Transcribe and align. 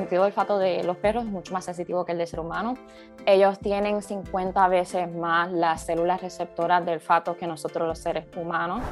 sentido 0.00 0.22
del 0.22 0.32
olfato 0.32 0.58
de 0.58 0.82
los 0.84 0.96
perros 0.96 1.24
es 1.24 1.30
mucho 1.30 1.52
más 1.52 1.64
sensitivo 1.64 2.04
que 2.04 2.12
el 2.12 2.18
del 2.18 2.26
ser 2.26 2.40
humano. 2.40 2.74
Ellos 3.26 3.58
tienen 3.58 4.02
50 4.02 4.68
veces 4.68 5.12
más 5.12 5.52
las 5.52 5.84
células 5.84 6.20
receptoras 6.22 6.84
del 6.84 6.94
olfato 6.94 7.36
que 7.36 7.46
nosotros 7.46 7.86
los 7.86 7.98
seres 7.98 8.24
humanos. 8.36 8.82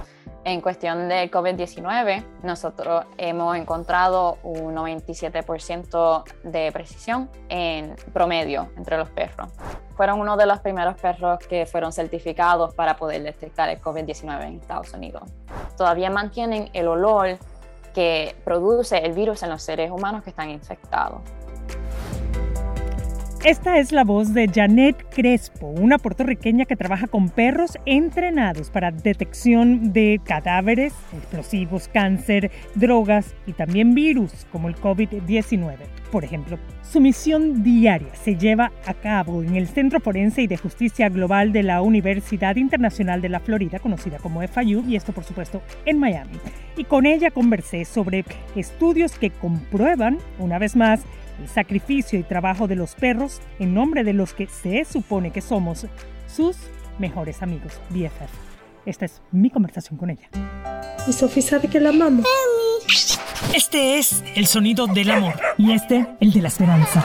En 0.44 0.60
cuestión 0.60 1.08
del 1.08 1.30
COVID-19, 1.30 2.24
nosotros 2.42 3.04
hemos 3.16 3.56
encontrado 3.56 4.38
un 4.42 4.74
97% 4.74 6.24
de 6.44 6.72
precisión 6.72 7.28
en 7.48 7.96
promedio 8.12 8.70
entre 8.76 8.96
los 8.98 9.10
perros. 9.10 9.50
Fueron 9.96 10.20
uno 10.20 10.36
de 10.36 10.46
los 10.46 10.60
primeros 10.60 10.94
perros 10.96 11.38
que 11.40 11.66
fueron 11.66 11.92
certificados 11.92 12.72
para 12.74 12.96
poder 12.96 13.22
detectar 13.24 13.68
el 13.68 13.80
COVID-19 13.80 14.46
en 14.46 14.60
Estados 14.60 14.92
Unidos. 14.94 15.28
Todavía 15.76 16.08
mantienen 16.08 16.70
el 16.72 16.86
olor 16.86 17.38
que 17.98 18.36
produce 18.44 18.96
el 18.98 19.12
virus 19.12 19.42
en 19.42 19.50
los 19.50 19.60
seres 19.60 19.90
humanos 19.90 20.22
que 20.22 20.30
están 20.30 20.50
infectados. 20.50 21.20
Esta 23.44 23.78
es 23.78 23.90
la 23.90 24.04
voz 24.04 24.32
de 24.34 24.46
Janet 24.46 25.04
Crespo, 25.12 25.66
una 25.66 25.98
puertorriqueña 25.98 26.64
que 26.64 26.76
trabaja 26.76 27.08
con 27.08 27.28
perros 27.28 27.76
entrenados 27.86 28.70
para 28.70 28.92
detección 28.92 29.92
de 29.92 30.20
cadáveres, 30.24 30.92
explosivos, 31.12 31.88
cáncer, 31.88 32.52
drogas 32.76 33.34
y 33.46 33.52
también 33.52 33.96
virus 33.96 34.46
como 34.52 34.68
el 34.68 34.76
COVID-19. 34.76 35.76
Por 36.12 36.22
ejemplo, 36.22 36.56
su 36.82 37.00
misión 37.00 37.64
diaria 37.64 38.14
se 38.14 38.36
lleva 38.36 38.70
a 38.86 38.94
cabo 38.94 39.42
en 39.42 39.56
el 39.56 39.66
Centro 39.66 39.98
Forense 39.98 40.42
y 40.42 40.46
de 40.46 40.56
Justicia 40.56 41.08
Global 41.08 41.52
de 41.52 41.64
la 41.64 41.82
Universidad 41.82 42.54
Internacional 42.54 43.20
de 43.20 43.28
la 43.28 43.40
Florida, 43.40 43.80
conocida 43.80 44.18
como 44.18 44.40
FIU, 44.46 44.84
y 44.86 44.94
esto 44.94 45.12
por 45.12 45.24
supuesto 45.24 45.62
en 45.84 45.98
Miami. 45.98 46.38
Y 46.78 46.84
con 46.84 47.06
ella 47.06 47.32
conversé 47.32 47.84
sobre 47.84 48.24
estudios 48.54 49.18
que 49.18 49.30
comprueban, 49.30 50.18
una 50.38 50.60
vez 50.60 50.76
más, 50.76 51.00
el 51.42 51.48
sacrificio 51.48 52.20
y 52.20 52.22
trabajo 52.22 52.68
de 52.68 52.76
los 52.76 52.94
perros 52.94 53.40
en 53.58 53.74
nombre 53.74 54.04
de 54.04 54.12
los 54.12 54.32
que 54.32 54.46
se 54.46 54.84
supone 54.84 55.32
que 55.32 55.40
somos 55.40 55.86
sus 56.32 56.56
mejores 57.00 57.42
amigos, 57.42 57.80
BFF. 57.90 58.32
Esta 58.86 59.06
es 59.06 59.20
mi 59.32 59.50
conversación 59.50 59.98
con 59.98 60.10
ella. 60.10 60.28
Y 61.08 61.12
Sofía 61.12 61.42
sabe 61.42 61.68
que 61.68 61.80
la 61.80 61.88
amamos. 61.88 62.24
Este 63.52 63.98
es 63.98 64.22
el 64.36 64.46
sonido 64.46 64.86
del 64.86 65.10
amor 65.10 65.34
y 65.56 65.72
este 65.72 66.06
el 66.20 66.32
de 66.32 66.42
la 66.42 66.48
esperanza. 66.48 67.04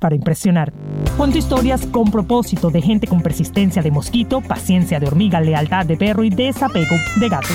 para 0.00 0.16
impresionar. 0.16 0.72
Cuento 1.16 1.38
historias 1.38 1.86
con 1.86 2.10
propósito 2.10 2.70
de 2.70 2.82
gente 2.82 3.06
con 3.06 3.20
persistencia 3.22 3.82
de 3.82 3.90
mosquito, 3.90 4.40
paciencia 4.40 4.98
de 4.98 5.06
hormiga, 5.06 5.40
lealtad 5.40 5.86
de 5.86 5.96
perro 5.96 6.24
y 6.24 6.30
desapego 6.30 6.96
de 7.20 7.28
gato. 7.28 7.48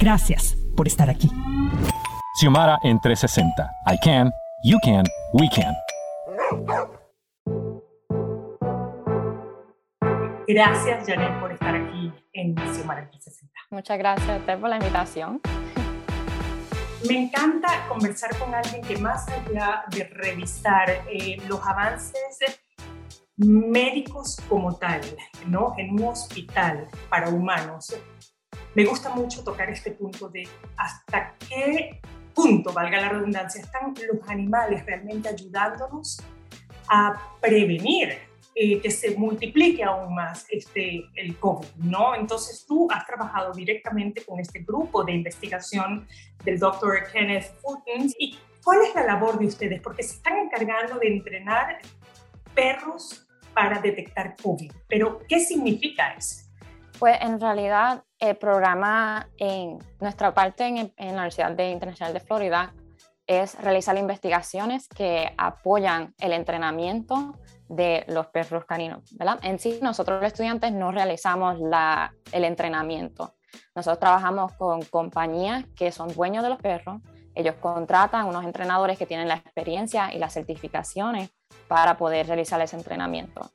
Gracias 0.00 0.56
por 0.76 0.88
estar 0.88 1.08
aquí. 1.08 1.30
Xiomara 2.40 2.78
en 2.82 2.98
360. 3.00 3.70
I 3.86 3.98
can, 4.02 4.32
you 4.64 4.78
can, 4.82 5.04
we 5.34 5.48
can. 5.48 5.74
Gracias, 10.48 11.06
Janet, 11.06 11.40
por 11.40 11.52
estar 11.52 11.74
aquí 11.74 12.12
en 12.32 12.54
Xiomara 12.74 13.02
en 13.02 13.10
360. 13.10 13.52
Muchas 13.70 13.98
gracias 13.98 14.28
a 14.28 14.36
usted 14.36 14.58
por 14.58 14.70
la 14.70 14.76
invitación. 14.76 15.40
Me 17.04 17.24
encanta 17.24 17.86
conversar 17.88 18.36
con 18.38 18.54
alguien 18.54 18.82
que 18.82 18.96
más 18.96 19.28
allá 19.28 19.84
de 19.90 20.04
revisar 20.04 21.04
eh, 21.10 21.36
los 21.46 21.60
avances 21.64 22.60
médicos 23.36 24.38
como 24.48 24.76
tal, 24.76 25.02
¿no? 25.46 25.74
En 25.76 25.90
un 25.92 26.04
hospital 26.04 26.88
para 27.10 27.28
humanos, 27.28 27.94
me 28.74 28.84
gusta 28.86 29.10
mucho 29.10 29.44
tocar 29.44 29.68
este 29.68 29.90
punto 29.90 30.28
de 30.30 30.48
hasta 30.76 31.34
qué 31.48 32.00
punto, 32.34 32.72
valga 32.72 33.00
la 33.00 33.08
redundancia, 33.10 33.60
están 33.60 33.94
los 33.94 34.28
animales 34.28 34.84
realmente 34.86 35.28
ayudándonos 35.28 36.22
a 36.88 37.14
prevenir 37.40 38.18
eh, 38.58 38.80
que 38.80 38.90
se 38.90 39.14
multiplique 39.18 39.84
aún 39.84 40.14
más 40.14 40.46
este, 40.48 41.04
el 41.14 41.36
COVID, 41.36 41.66
¿no? 41.76 42.14
Entonces 42.14 42.64
tú 42.66 42.88
has 42.90 43.04
trabajado 43.04 43.52
directamente 43.52 44.24
con 44.24 44.40
este 44.40 44.60
grupo 44.60 45.04
de 45.04 45.12
investigación 45.12 46.08
del 46.42 46.58
doctor 46.58 47.06
Kenneth 47.12 47.52
Fulton. 47.60 48.10
¿Y 48.18 48.38
cuál 48.64 48.78
es 48.80 48.94
la 48.94 49.04
labor 49.04 49.38
de 49.38 49.44
ustedes? 49.44 49.82
Porque 49.82 50.02
se 50.02 50.14
están 50.14 50.38
encargando 50.38 50.98
de 50.98 51.08
entrenar 51.08 51.80
perros 52.54 53.26
para 53.52 53.78
detectar 53.78 54.34
COVID, 54.42 54.72
pero 54.88 55.20
¿qué 55.28 55.40
significa 55.40 56.14
eso? 56.14 56.46
Pues 56.98 57.18
en 57.20 57.38
realidad 57.38 58.04
el 58.18 58.36
programa 58.36 59.28
en 59.36 59.76
nuestra 60.00 60.32
parte 60.32 60.64
en, 60.64 60.76
en 60.78 61.08
la 61.08 61.12
Universidad 61.12 61.50
de 61.50 61.72
Internacional 61.72 62.14
de 62.14 62.20
Florida 62.20 62.72
es 63.26 63.54
realizar 63.60 63.98
investigaciones 63.98 64.88
que 64.88 65.30
apoyan 65.36 66.14
el 66.18 66.32
entrenamiento 66.32 67.34
de 67.68 68.04
los 68.08 68.26
perros 68.28 68.64
caninos, 68.64 69.02
¿verdad? 69.16 69.38
En 69.42 69.58
sí, 69.58 69.78
nosotros 69.82 70.20
los 70.20 70.28
estudiantes 70.28 70.72
no 70.72 70.92
realizamos 70.92 71.58
el 72.32 72.44
entrenamiento. 72.44 73.34
Nosotros 73.74 73.98
trabajamos 73.98 74.52
con 74.52 74.82
compañías 74.82 75.64
que 75.76 75.90
son 75.92 76.14
dueños 76.14 76.42
de 76.42 76.50
los 76.50 76.60
perros. 76.60 77.00
Ellos 77.34 77.54
contratan 77.60 78.26
unos 78.26 78.44
entrenadores 78.44 78.98
que 78.98 79.06
tienen 79.06 79.28
la 79.28 79.34
experiencia 79.34 80.12
y 80.12 80.18
las 80.18 80.34
certificaciones 80.34 81.30
para 81.68 81.96
poder 81.96 82.26
realizar 82.26 82.60
ese 82.60 82.76
entrenamiento. 82.76 83.50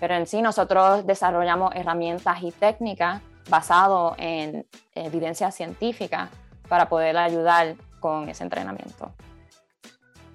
Pero 0.00 0.14
en 0.14 0.26
sí, 0.26 0.42
nosotros 0.42 1.06
desarrollamos 1.06 1.74
herramientas 1.74 2.42
y 2.42 2.50
técnicas 2.50 3.22
basadas 3.48 4.14
en 4.18 4.66
evidencia 4.94 5.50
científica 5.50 6.30
para 6.68 6.88
poder 6.88 7.16
ayudar 7.16 7.76
con 8.00 8.28
ese 8.28 8.44
entrenamiento. 8.44 9.14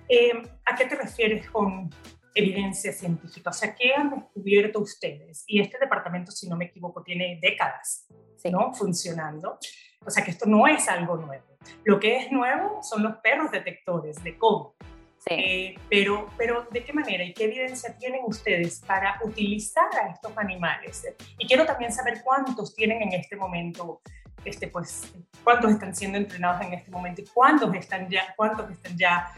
Eh, 0.08 0.32
¿A 0.66 0.76
qué 0.76 0.86
te 0.86 0.96
refieres 0.96 1.50
con 1.52 1.90
evidencia 2.34 2.92
científica. 2.92 3.50
O 3.50 3.54
sea, 3.54 3.76
¿qué 3.76 3.94
han 3.94 4.10
descubierto 4.12 4.80
ustedes? 4.80 5.44
Y 5.48 5.62
este 5.62 5.78
departamento, 5.80 6.32
si 6.32 6.48
no 6.48 6.56
me 6.56 6.66
equivoco, 6.66 7.04
tiene 7.04 7.40
décadas 7.42 8.08
¿no? 8.52 8.74
funcionando. 8.74 9.58
O 10.06 10.10
sea, 10.10 10.24
que 10.24 10.32
esto 10.32 10.46
no 10.46 10.68
es 10.68 10.88
algo 10.88 11.18
nuevo. 11.18 11.46
Lo 11.84 12.00
que 12.00 12.18
es 12.18 12.32
nuevo 12.32 12.82
son 12.82 13.04
los 13.04 13.18
perros 13.18 13.52
detectores 13.52 14.24
de 14.24 14.38
COVID. 14.38 14.88
Sí. 15.18 15.34
Eh, 15.34 15.76
pero, 15.90 16.30
pero, 16.38 16.66
¿de 16.72 16.82
qué 16.82 16.94
manera 16.94 17.26
y 17.26 17.34
qué 17.34 17.44
evidencia 17.44 17.94
tienen 17.98 18.22
ustedes 18.26 18.80
para 18.80 19.20
utilizar 19.24 19.90
a 20.02 20.10
estos 20.10 20.32
animales? 20.38 21.06
Y 21.38 21.46
quiero 21.46 21.66
también 21.66 21.92
saber 21.92 22.22
cuántos 22.24 22.74
tienen 22.74 23.02
en 23.02 23.12
este 23.12 23.36
momento, 23.36 24.02
este, 24.46 24.70
pues, 24.70 25.14
cuántos 25.44 25.72
están 25.72 25.94
siendo 25.94 26.18
entrenados 26.18 26.62
en 26.62 26.74
este 26.74 26.90
momento 26.90 27.22
y 27.22 27.26
cuántos 27.34 27.76
están 27.76 28.10
ya, 28.10 28.34
cuántos 28.38 28.72
están 28.72 28.98
ya 28.98 29.30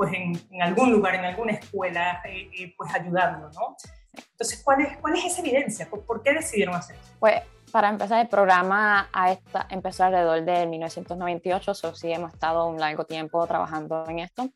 pues 0.00 0.14
en, 0.14 0.62
algún 0.62 0.92
lugar, 0.92 1.14
en 1.14 1.26
alguna 1.26 1.52
escuela, 1.52 2.22
eh, 2.24 2.50
eh, 2.58 2.74
pues 2.74 2.90
ayudando, 2.94 3.50
¿no? 3.50 3.76
Entonces, 4.14 4.62
¿cuál 4.64 4.80
es, 4.80 4.96
cuál 4.96 5.14
es 5.14 5.26
esa 5.26 5.42
evidencia? 5.42 5.90
¿Por, 5.90 6.22
qué 6.22 6.32
decidieron 6.32 6.74
hacer 6.74 6.96
eso? 6.96 7.12
Pues 7.20 7.42
para 7.70 7.90
empezar, 7.90 8.18
el 8.22 8.28
programa 8.28 9.10
a 9.12 9.32
esta, 9.32 9.66
empezó 9.68 10.04
alrededor 10.04 10.42
de 10.42 10.64
1998, 10.64 11.72
o 11.82 11.94
sí 11.94 12.10
hemos 12.10 12.32
estado 12.32 12.66
un 12.66 12.80
largo 12.80 13.04
tiempo 13.04 13.46
trabajando 13.46 14.06
en 14.08 14.20
esto. 14.20 14.48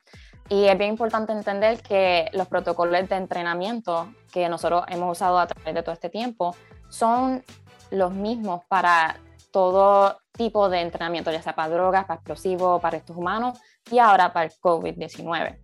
Y 0.48 0.64
es 0.64 0.78
bien 0.78 0.92
importante 0.92 1.34
entender 1.34 1.82
que 1.82 2.30
los 2.32 2.48
protocolos 2.48 3.06
de 3.06 3.14
entrenamiento 3.14 4.14
que 4.32 4.48
nosotros 4.48 4.86
hemos 4.88 5.12
usado 5.12 5.38
a 5.38 5.46
través 5.46 5.74
de 5.74 5.82
todo 5.82 5.92
este 5.92 6.08
tiempo 6.08 6.56
son 6.88 7.44
los 7.90 8.14
mismos 8.14 8.64
para 8.64 9.20
todo 9.50 10.16
tipo 10.32 10.70
de 10.70 10.80
entrenamiento, 10.80 11.30
ya 11.30 11.42
sea 11.42 11.54
para 11.54 11.68
drogas, 11.68 12.06
para 12.06 12.16
explosivos, 12.16 12.80
para 12.80 12.96
estos 12.96 13.14
humanos 13.14 13.60
y 13.90 13.98
ahora 13.98 14.32
para 14.32 14.46
el 14.46 14.52
COVID-19. 14.52 15.58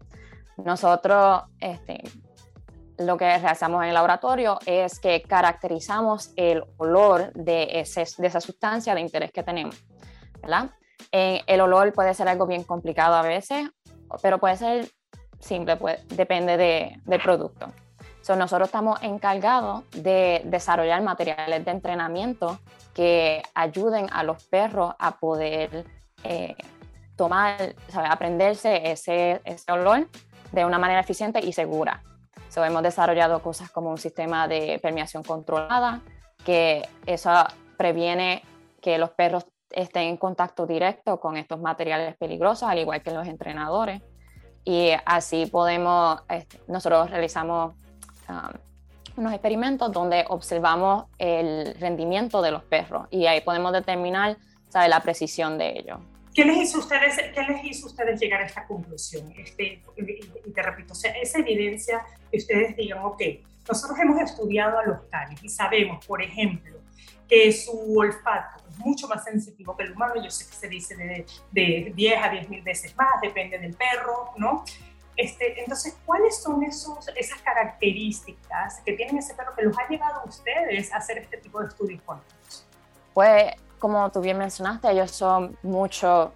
Nosotros 0.59 1.43
este, 1.59 2.03
lo 2.99 3.17
que 3.17 3.25
realizamos 3.39 3.83
en 3.83 3.89
el 3.89 3.95
laboratorio 3.95 4.59
es 4.67 5.01
que 5.01 5.23
caracterizamos 5.23 6.33
el 6.37 6.65
olor 6.77 7.33
de, 7.33 7.81
ese, 7.81 8.05
de 8.19 8.27
esa 8.27 8.41
sustancia 8.41 8.95
de 8.95 9.01
interés 9.01 9.33
que 9.33 9.43
tenemos. 9.43 9.77
¿verdad? 10.41 10.71
el 11.13 11.61
olor 11.61 11.93
puede 11.93 12.15
ser 12.15 12.29
algo 12.29 12.47
bien 12.47 12.63
complicado 12.63 13.15
a 13.15 13.23
veces, 13.23 13.71
pero 14.23 14.39
puede 14.39 14.57
ser 14.57 14.91
simple, 15.39 15.77
pues, 15.77 16.07
depende 16.09 16.57
del 17.05 17.21
producto. 17.21 17.67
nosotros 18.37 18.69
estamos 18.69 19.03
encargados 19.03 19.85
de 19.91 20.43
desarrollar 20.45 21.03
materiales 21.03 21.65
de 21.65 21.71
entrenamiento 21.71 22.61
que 22.95 23.43
ayuden 23.55 24.09
a 24.13 24.23
los 24.23 24.45
perros 24.45 24.95
a 24.99 25.17
poder 25.17 25.85
eh, 26.23 26.55
tomar, 27.21 27.75
aprenderse 27.93 28.91
ese, 28.91 29.43
ese 29.45 29.71
olor 29.71 30.09
de 30.53 30.65
una 30.65 30.79
manera 30.79 31.01
eficiente 31.01 31.39
y 31.45 31.53
segura. 31.53 32.03
So, 32.49 32.65
hemos 32.65 32.83
desarrollado 32.83 33.43
cosas 33.43 33.71
como 33.71 33.91
un 33.91 33.99
sistema 33.99 34.49
de 34.49 34.79
permeación 34.83 35.23
controlada, 35.23 36.01
que 36.47 36.89
eso 37.05 37.31
previene 37.77 38.43
que 38.81 38.97
los 38.97 39.11
perros 39.11 39.45
estén 39.71 40.05
en 40.05 40.17
contacto 40.17 40.67
directo 40.67 41.21
con 41.21 41.37
estos 41.37 41.61
materiales 41.61 42.17
peligrosos, 42.17 42.67
al 42.67 42.79
igual 42.79 43.03
que 43.03 43.11
los 43.11 43.27
entrenadores. 43.27 44.01
Y 44.65 44.93
así 45.05 45.45
podemos, 45.45 46.23
este, 46.27 46.59
nosotros 46.69 47.11
realizamos 47.11 47.75
um, 48.31 49.19
unos 49.19 49.33
experimentos 49.35 49.93
donde 49.93 50.25
observamos 50.27 51.05
el 51.19 51.75
rendimiento 51.79 52.41
de 52.41 52.51
los 52.51 52.63
perros 52.63 53.09
y 53.11 53.27
ahí 53.27 53.43
podemos 53.43 53.73
determinar 53.75 54.39
¿sabe? 54.71 54.89
la 54.89 55.01
precisión 55.01 55.59
de 55.59 55.79
ellos. 55.79 55.99
¿Qué 56.41 56.47
les 56.47 56.57
hizo 56.57 56.79
ustedes, 56.79 57.17
qué 57.35 57.43
les 57.43 57.65
hizo 57.65 57.87
ustedes 57.87 58.19
llegar 58.19 58.41
a 58.41 58.47
esta 58.47 58.67
conclusión? 58.67 59.31
Este, 59.37 59.83
y 60.47 60.51
te 60.53 60.63
repito, 60.63 60.95
o 60.95 60.97
sea, 60.97 61.11
esa 61.13 61.39
evidencia 61.39 62.03
que 62.31 62.39
ustedes 62.39 62.75
digan, 62.79 63.01
ok, 63.05 63.21
nosotros 63.69 63.99
hemos 63.99 64.19
estudiado 64.23 64.79
a 64.79 64.87
los 64.87 65.03
canes 65.11 65.39
y 65.45 65.51
sabemos, 65.51 66.03
por 66.07 66.23
ejemplo, 66.23 66.79
que 67.29 67.53
su 67.53 67.95
olfato 67.95 68.65
es 68.71 68.79
mucho 68.79 69.07
más 69.07 69.23
sensitivo 69.23 69.77
que 69.77 69.83
el 69.83 69.93
humano. 69.93 70.15
Yo 70.25 70.31
sé 70.31 70.47
que 70.49 70.57
se 70.57 70.67
dice 70.67 70.97
de, 70.97 71.27
de 71.51 71.93
10 71.95 72.25
a 72.25 72.31
10 72.31 72.49
mil 72.49 72.63
veces 72.63 72.97
más, 72.97 73.21
depende 73.21 73.59
del 73.59 73.75
perro, 73.75 74.31
¿no? 74.39 74.65
Este, 75.17 75.61
entonces, 75.61 75.99
¿cuáles 76.07 76.39
son 76.39 76.63
esos, 76.63 77.07
esas 77.17 77.43
características 77.43 78.81
que 78.81 78.95
tienen 78.95 79.19
ese 79.19 79.35
perro 79.35 79.55
que 79.55 79.65
los 79.65 79.79
ha 79.79 79.87
llevado 79.87 80.21
a 80.21 80.25
ustedes 80.25 80.91
a 80.91 80.97
hacer 80.97 81.19
este 81.19 81.37
tipo 81.37 81.61
de 81.61 81.69
estudios 81.69 82.01
con 82.01 82.17
ellos? 82.17 82.67
Pues 83.13 83.53
como 83.81 84.11
tú 84.11 84.21
bien 84.21 84.39
mencionaste, 84.39 84.91
ellos 84.91 85.11
son 85.11 85.57
mucho 85.63 86.33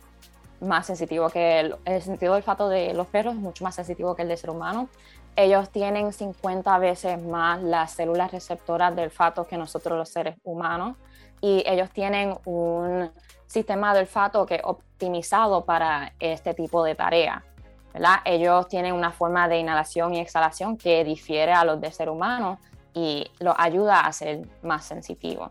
más 0.60 0.86
sensitivos 0.86 1.32
que 1.32 1.60
el, 1.60 1.76
el 1.84 2.02
sentido 2.02 2.32
del 2.32 2.42
olfato 2.42 2.68
de 2.68 2.94
los 2.94 3.06
perros 3.06 3.34
es 3.34 3.40
mucho 3.40 3.62
más 3.62 3.74
sensitivo 3.74 4.16
que 4.16 4.22
el 4.22 4.28
del 4.28 4.38
ser 4.38 4.50
humano. 4.50 4.88
Ellos 5.36 5.70
tienen 5.70 6.12
50 6.12 6.78
veces 6.78 7.22
más 7.22 7.62
las 7.62 7.92
células 7.92 8.32
receptoras 8.32 8.96
del 8.96 9.06
olfato 9.06 9.44
que 9.44 9.56
nosotros 9.56 9.98
los 9.98 10.08
seres 10.08 10.36
humanos 10.42 10.96
y 11.40 11.62
ellos 11.66 11.90
tienen 11.90 12.36
un 12.46 13.10
sistema 13.46 13.92
de 13.94 14.00
olfato 14.00 14.46
que 14.46 14.56
es 14.56 14.60
optimizado 14.64 15.64
para 15.64 16.14
este 16.18 16.54
tipo 16.54 16.82
de 16.82 16.94
tarea. 16.94 17.44
¿verdad? 17.92 18.16
Ellos 18.24 18.66
tienen 18.68 18.94
una 18.94 19.12
forma 19.12 19.46
de 19.48 19.58
inhalación 19.58 20.14
y 20.14 20.20
exhalación 20.20 20.76
que 20.76 21.04
difiere 21.04 21.52
a 21.52 21.64
los 21.64 21.80
del 21.80 21.92
ser 21.92 22.08
humano 22.08 22.58
y 22.94 23.30
los 23.38 23.54
ayuda 23.58 24.00
a 24.00 24.12
ser 24.12 24.48
más 24.62 24.84
sensitivos. 24.84 25.50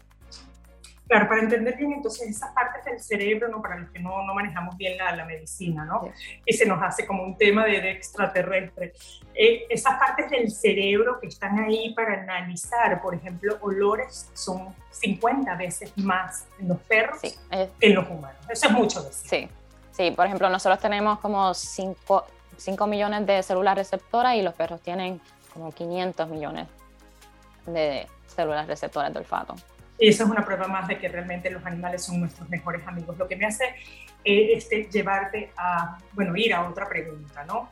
Claro, 1.07 1.27
para 1.27 1.41
entender 1.41 1.75
bien 1.75 1.93
entonces 1.93 2.29
esas 2.29 2.51
partes 2.53 2.85
del 2.85 2.99
cerebro, 2.99 3.49
¿no? 3.49 3.61
para 3.61 3.77
los 3.77 3.89
que 3.91 3.99
no, 3.99 4.23
no 4.25 4.33
manejamos 4.33 4.77
bien 4.77 4.97
la, 4.97 5.15
la 5.15 5.25
medicina, 5.25 5.83
¿no? 5.85 6.09
y 6.45 6.53
se 6.53 6.65
nos 6.65 6.81
hace 6.81 7.05
como 7.05 7.23
un 7.23 7.37
tema 7.37 7.65
de, 7.65 7.91
extraterrestre, 7.91 8.93
eh, 9.35 9.65
esas 9.69 9.99
partes 9.99 10.29
del 10.29 10.49
cerebro 10.49 11.19
que 11.19 11.27
están 11.27 11.59
ahí 11.59 11.93
para 11.93 12.21
analizar, 12.21 13.01
por 13.01 13.13
ejemplo, 13.13 13.57
olores 13.61 14.29
son 14.33 14.73
50 14.91 15.55
veces 15.55 15.91
más 15.97 16.45
en 16.59 16.69
los 16.69 16.79
perros 16.81 17.19
que 17.19 17.33
en 17.81 17.95
los 17.95 18.07
humanos. 18.09 18.37
Eso 18.49 18.67
es 18.67 18.71
mucho 18.71 19.03
decir. 19.03 19.29
Sí, 19.29 19.49
sí, 19.91 20.11
por 20.11 20.25
ejemplo, 20.25 20.49
nosotros 20.49 20.79
tenemos 20.79 21.19
como 21.19 21.53
5, 21.53 22.25
5 22.57 22.87
millones 22.87 23.25
de 23.25 23.43
células 23.43 23.75
receptoras 23.75 24.35
y 24.35 24.41
los 24.41 24.53
perros 24.53 24.81
tienen 24.81 25.19
como 25.53 25.71
500 25.71 26.29
millones 26.29 26.67
de 27.65 28.07
células 28.27 28.67
receptoras 28.67 29.13
de 29.13 29.19
olfato. 29.19 29.55
Esa 29.97 30.23
es 30.23 30.29
una 30.29 30.43
prueba 30.43 30.67
más 30.67 30.87
de 30.87 30.97
que 30.97 31.07
realmente 31.07 31.49
los 31.49 31.65
animales 31.65 32.03
son 32.03 32.19
nuestros 32.19 32.49
mejores 32.49 32.85
amigos. 32.87 33.17
Lo 33.17 33.27
que 33.27 33.35
me 33.35 33.45
hace 33.45 33.65
eh, 34.23 34.53
este, 34.53 34.89
llevarte 34.91 35.51
a, 35.57 35.97
bueno, 36.13 36.35
ir 36.35 36.53
a 36.53 36.67
otra 36.67 36.87
pregunta, 36.87 37.43
¿no? 37.45 37.69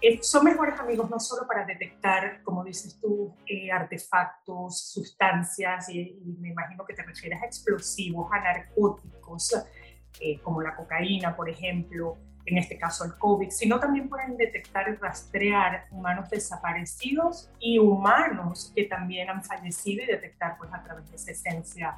Eh, 0.00 0.18
son 0.22 0.44
mejores 0.44 0.80
amigos 0.80 1.10
no 1.10 1.20
solo 1.20 1.46
para 1.46 1.66
detectar, 1.66 2.42
como 2.42 2.64
dices 2.64 2.98
tú, 2.98 3.34
eh, 3.46 3.70
artefactos, 3.70 4.80
sustancias, 4.92 5.90
y, 5.90 6.00
y, 6.00 6.36
me 6.40 6.48
imagino 6.48 6.86
que 6.86 6.94
te 6.94 7.02
refieres 7.02 7.42
a 7.42 7.46
explosivos, 7.46 8.32
a 8.32 8.40
narcóticos, 8.40 9.66
como 10.42 10.60
la 10.60 10.74
cocaína, 10.74 11.36
por 11.36 11.48
ejemplo, 11.48 12.18
en 12.46 12.58
este 12.58 12.78
caso 12.78 13.04
el 13.04 13.14
COVID, 13.16 13.50
sino 13.50 13.78
también 13.78 14.08
pueden 14.08 14.36
detectar 14.36 14.88
y 14.88 14.94
rastrear 14.96 15.86
humanos 15.90 16.30
desaparecidos 16.30 17.50
y 17.58 17.78
humanos 17.78 18.72
que 18.74 18.84
también 18.84 19.30
han 19.30 19.44
fallecido 19.44 20.02
y 20.02 20.06
detectar 20.06 20.56
pues 20.58 20.72
a 20.72 20.82
través 20.82 21.08
de 21.10 21.16
esa 21.16 21.30
esencia 21.30 21.96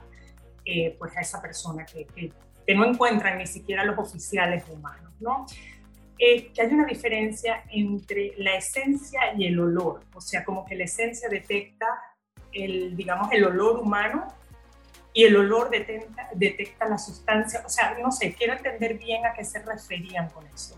eh, 0.65 0.95
pues 0.99 1.17
a 1.17 1.21
esa 1.21 1.41
persona 1.41 1.85
que, 1.85 2.07
que, 2.07 2.33
no 2.75 2.87
encuentran 2.87 3.39
ni 3.39 3.47
siquiera 3.47 3.85
los 3.85 3.99
oficiales 3.99 4.65
humanos, 4.69 5.13
¿no? 5.21 5.45
Eh, 6.19 6.53
que 6.53 6.63
hay 6.63 6.73
una 6.73 6.87
diferencia 6.87 7.65
entre 7.69 8.33
la 8.39 8.55
esencia 8.55 9.35
y 9.37 9.47
el 9.47 9.59
olor, 9.59 10.05
o 10.15 10.21
sea, 10.21 10.45
como 10.45 10.65
que 10.65 10.77
la 10.77 10.85
esencia 10.85 11.29
detecta 11.29 11.87
el, 12.53 12.97
digamos, 12.97 13.29
el 13.33 13.45
olor 13.45 13.81
humano 13.81 14.29
y 15.15 15.25
el 15.25 15.37
olor 15.37 15.71
detecta, 15.71 16.29
detecta 16.35 16.87
la 16.87 16.99
sustancia. 16.99 17.63
O 17.65 17.69
sea, 17.69 17.97
no 18.03 18.11
sé, 18.11 18.35
quiero 18.35 18.55
entender 18.55 18.99
bien 18.99 19.27
a 19.27 19.35
qué 19.35 19.45
se 19.45 19.61
referían 19.61 20.29
con 20.31 20.47
eso. 20.47 20.77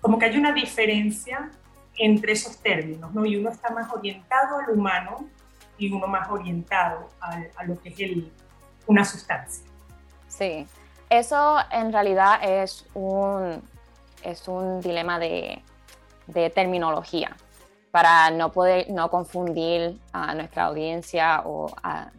Como 0.00 0.18
que 0.18 0.26
hay 0.26 0.36
una 0.36 0.52
diferencia 0.52 1.50
entre 1.96 2.32
esos 2.32 2.58
términos, 2.58 3.12
¿no? 3.12 3.24
Y 3.24 3.36
uno 3.36 3.50
está 3.50 3.70
más 3.70 3.92
orientado 3.92 4.58
al 4.58 4.70
humano 4.70 5.28
y 5.76 5.92
uno 5.92 6.06
más 6.06 6.28
orientado 6.30 7.08
a, 7.20 7.42
a 7.56 7.64
lo 7.64 7.80
que 7.80 7.90
es 7.90 8.00
el, 8.00 8.32
una 8.86 9.04
sustancia. 9.04 9.64
Sí, 10.28 10.66
eso 11.10 11.58
en 11.70 11.92
realidad 11.92 12.40
es 12.42 12.86
un, 12.94 13.62
es 14.22 14.46
un 14.48 14.80
dilema 14.80 15.18
de, 15.18 15.62
de 16.26 16.50
terminología 16.50 17.36
para 17.90 18.30
no 18.30 18.52
poder 18.52 18.90
no 18.90 19.10
confundir 19.10 19.98
a 20.12 20.34
nuestra 20.34 20.64
audiencia 20.64 21.42
o 21.44 21.74
a 21.82 22.10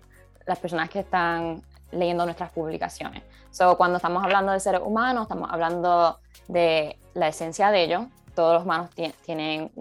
las 0.49 0.59
personas 0.59 0.89
que 0.89 0.99
están 0.99 1.61
leyendo 1.91 2.25
nuestras 2.25 2.51
publicaciones. 2.51 3.23
So, 3.51 3.77
cuando 3.77 3.97
estamos 3.97 4.23
hablando 4.23 4.51
de 4.51 4.59
seres 4.59 4.81
humanos, 4.83 5.23
estamos 5.23 5.49
hablando 5.51 6.19
de 6.47 6.97
la 7.13 7.27
esencia 7.29 7.71
de 7.71 7.83
ellos. 7.83 8.05
Todos 8.35 8.55
los 8.55 8.63
humanos 8.63 8.89
tienen 9.25 9.71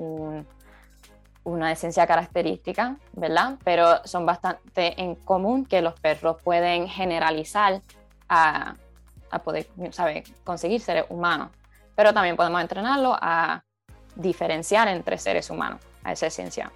una 1.44 1.72
esencia 1.72 2.06
característica, 2.06 2.96
¿verdad? 3.12 3.56
Pero 3.64 4.04
son 4.04 4.26
bastante 4.26 5.00
en 5.00 5.14
común 5.16 5.64
que 5.64 5.82
los 5.82 5.98
perros 5.98 6.40
pueden 6.42 6.88
generalizar 6.88 7.80
a, 8.28 8.74
a 9.30 9.38
poder, 9.38 9.68
¿sabe? 9.90 10.24
Conseguir 10.44 10.80
seres 10.80 11.06
humanos. 11.08 11.50
Pero 11.94 12.12
también 12.12 12.36
podemos 12.36 12.60
entrenarlo 12.60 13.16
a 13.20 13.64
diferenciar 14.16 14.88
entre 14.88 15.16
seres 15.18 15.48
humanos, 15.50 15.80
a 16.04 16.12
esa 16.12 16.26
esencia. 16.26 16.70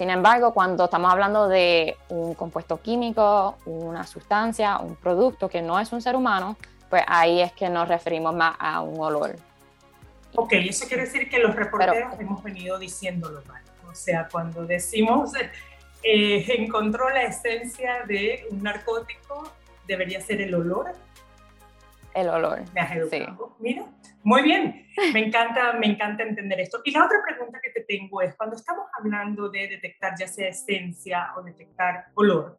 Sin 0.00 0.08
embargo, 0.08 0.54
cuando 0.54 0.84
estamos 0.84 1.12
hablando 1.12 1.46
de 1.46 1.94
un 2.08 2.32
compuesto 2.32 2.80
químico, 2.80 3.58
una 3.66 4.06
sustancia, 4.06 4.78
un 4.78 4.96
producto 4.96 5.50
que 5.50 5.60
no 5.60 5.78
es 5.78 5.92
un 5.92 6.00
ser 6.00 6.16
humano, 6.16 6.56
pues 6.88 7.02
ahí 7.06 7.42
es 7.42 7.52
que 7.52 7.68
nos 7.68 7.86
referimos 7.86 8.34
más 8.34 8.56
a 8.58 8.80
un 8.80 8.98
olor. 8.98 9.36
Ok, 10.36 10.54
eso 10.54 10.86
quiere 10.88 11.02
decir 11.02 11.28
que 11.28 11.38
los 11.38 11.54
reporteros 11.54 12.18
hemos 12.18 12.42
venido 12.42 12.78
diciéndolo 12.78 13.42
mal. 13.46 13.62
O 13.90 13.94
sea, 13.94 14.26
cuando 14.32 14.64
decimos 14.64 15.32
eh, 16.02 16.46
encontró 16.48 17.10
la 17.10 17.24
esencia 17.24 18.06
de 18.08 18.46
un 18.50 18.62
narcótico, 18.62 19.52
debería 19.86 20.22
ser 20.22 20.40
el 20.40 20.54
olor. 20.54 20.94
El 22.14 22.28
olor. 22.28 22.62
Me 22.74 22.80
has 22.80 22.96
educado. 22.96 23.56
Mira, 23.58 23.86
muy 24.22 24.42
bien, 24.42 24.86
me 25.12 25.26
encanta, 25.26 25.72
me 25.74 25.86
encanta 25.86 26.22
entender 26.22 26.60
esto. 26.60 26.80
Y 26.84 26.90
la 26.90 27.04
otra 27.04 27.18
pregunta 27.26 27.60
que 27.62 27.70
te 27.70 27.84
tengo 27.84 28.20
es, 28.22 28.34
cuando 28.36 28.56
estamos 28.56 28.86
hablando 28.98 29.48
de 29.48 29.68
detectar 29.68 30.14
ya 30.18 30.26
sea 30.26 30.48
esencia 30.48 31.32
o 31.36 31.42
detectar 31.42 32.06
olor, 32.14 32.58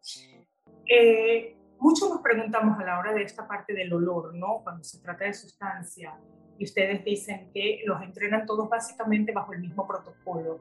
eh, 0.88 1.56
muchos 1.78 2.08
nos 2.08 2.20
preguntamos 2.20 2.78
a 2.78 2.84
la 2.84 2.98
hora 2.98 3.12
de 3.12 3.22
esta 3.22 3.46
parte 3.46 3.74
del 3.74 3.92
olor, 3.92 4.34
¿no? 4.34 4.60
Cuando 4.62 4.82
se 4.84 5.00
trata 5.00 5.24
de 5.24 5.34
sustancia, 5.34 6.18
y 6.58 6.64
ustedes 6.64 7.04
dicen 7.04 7.50
que 7.52 7.82
los 7.84 8.00
entrenan 8.02 8.46
todos 8.46 8.68
básicamente 8.68 9.32
bajo 9.32 9.52
el 9.52 9.60
mismo 9.60 9.86
protocolo. 9.86 10.60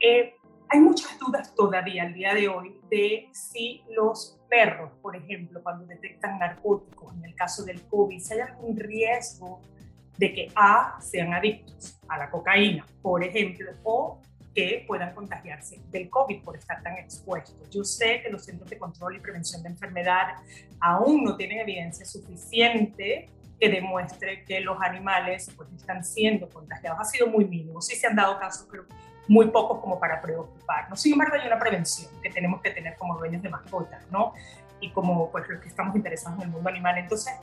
Eh, 0.00 0.34
hay 0.70 0.80
muchas 0.80 1.18
dudas 1.18 1.54
todavía 1.54 2.02
al 2.02 2.14
día 2.14 2.34
de 2.34 2.48
hoy 2.48 2.78
de 2.90 3.28
si 3.32 3.82
los 3.90 4.38
perros, 4.48 4.92
por 5.00 5.16
ejemplo, 5.16 5.62
cuando 5.62 5.86
detectan 5.86 6.38
narcóticos, 6.38 7.14
en 7.14 7.24
el 7.24 7.34
caso 7.34 7.64
del 7.64 7.82
COVID, 7.82 8.20
si 8.20 8.34
hay 8.34 8.40
algún 8.40 8.76
riesgo 8.76 9.60
de 10.16 10.34
que 10.34 10.52
A 10.54 10.98
sean 11.00 11.32
adictos 11.32 11.98
a 12.08 12.18
la 12.18 12.30
cocaína, 12.30 12.84
por 13.02 13.22
ejemplo, 13.22 13.70
o 13.84 14.20
que 14.54 14.84
puedan 14.86 15.14
contagiarse 15.14 15.80
del 15.90 16.10
COVID 16.10 16.42
por 16.42 16.56
estar 16.56 16.82
tan 16.82 16.96
expuestos. 16.98 17.70
Yo 17.70 17.84
sé 17.84 18.20
que 18.22 18.30
los 18.30 18.44
centros 18.44 18.68
de 18.68 18.76
control 18.76 19.16
y 19.16 19.20
prevención 19.20 19.62
de 19.62 19.68
enfermedad 19.68 20.34
aún 20.80 21.22
no 21.22 21.36
tienen 21.36 21.60
evidencia 21.60 22.04
suficiente 22.04 23.28
que 23.60 23.68
demuestre 23.68 24.44
que 24.44 24.60
los 24.60 24.80
animales 24.80 25.50
pues, 25.56 25.68
están 25.72 26.04
siendo 26.04 26.48
contagiados. 26.48 26.98
Ha 27.00 27.04
sido 27.04 27.28
muy 27.28 27.44
mínimo, 27.44 27.80
sí 27.80 27.94
se 27.96 28.06
han 28.06 28.16
dado 28.16 28.38
casos, 28.38 28.66
pero 28.70 28.84
muy 29.28 29.48
pocos 29.48 29.80
como 29.80 30.00
para 30.00 30.20
preocuparnos. 30.20 31.00
Sin 31.00 31.12
embargo, 31.12 31.36
hay 31.40 31.46
una 31.46 31.58
prevención 31.58 32.10
que 32.22 32.30
tenemos 32.30 32.60
que 32.62 32.70
tener 32.70 32.96
como 32.96 33.16
dueños 33.18 33.42
de 33.42 33.50
mascotas, 33.50 34.02
¿no? 34.10 34.32
Y 34.80 34.90
como 34.90 35.30
pues 35.30 35.48
los 35.48 35.60
que 35.60 35.68
estamos 35.68 35.94
interesados 35.94 36.38
en 36.38 36.46
el 36.46 36.50
mundo 36.50 36.68
animal. 36.68 36.96
Entonces, 36.98 37.34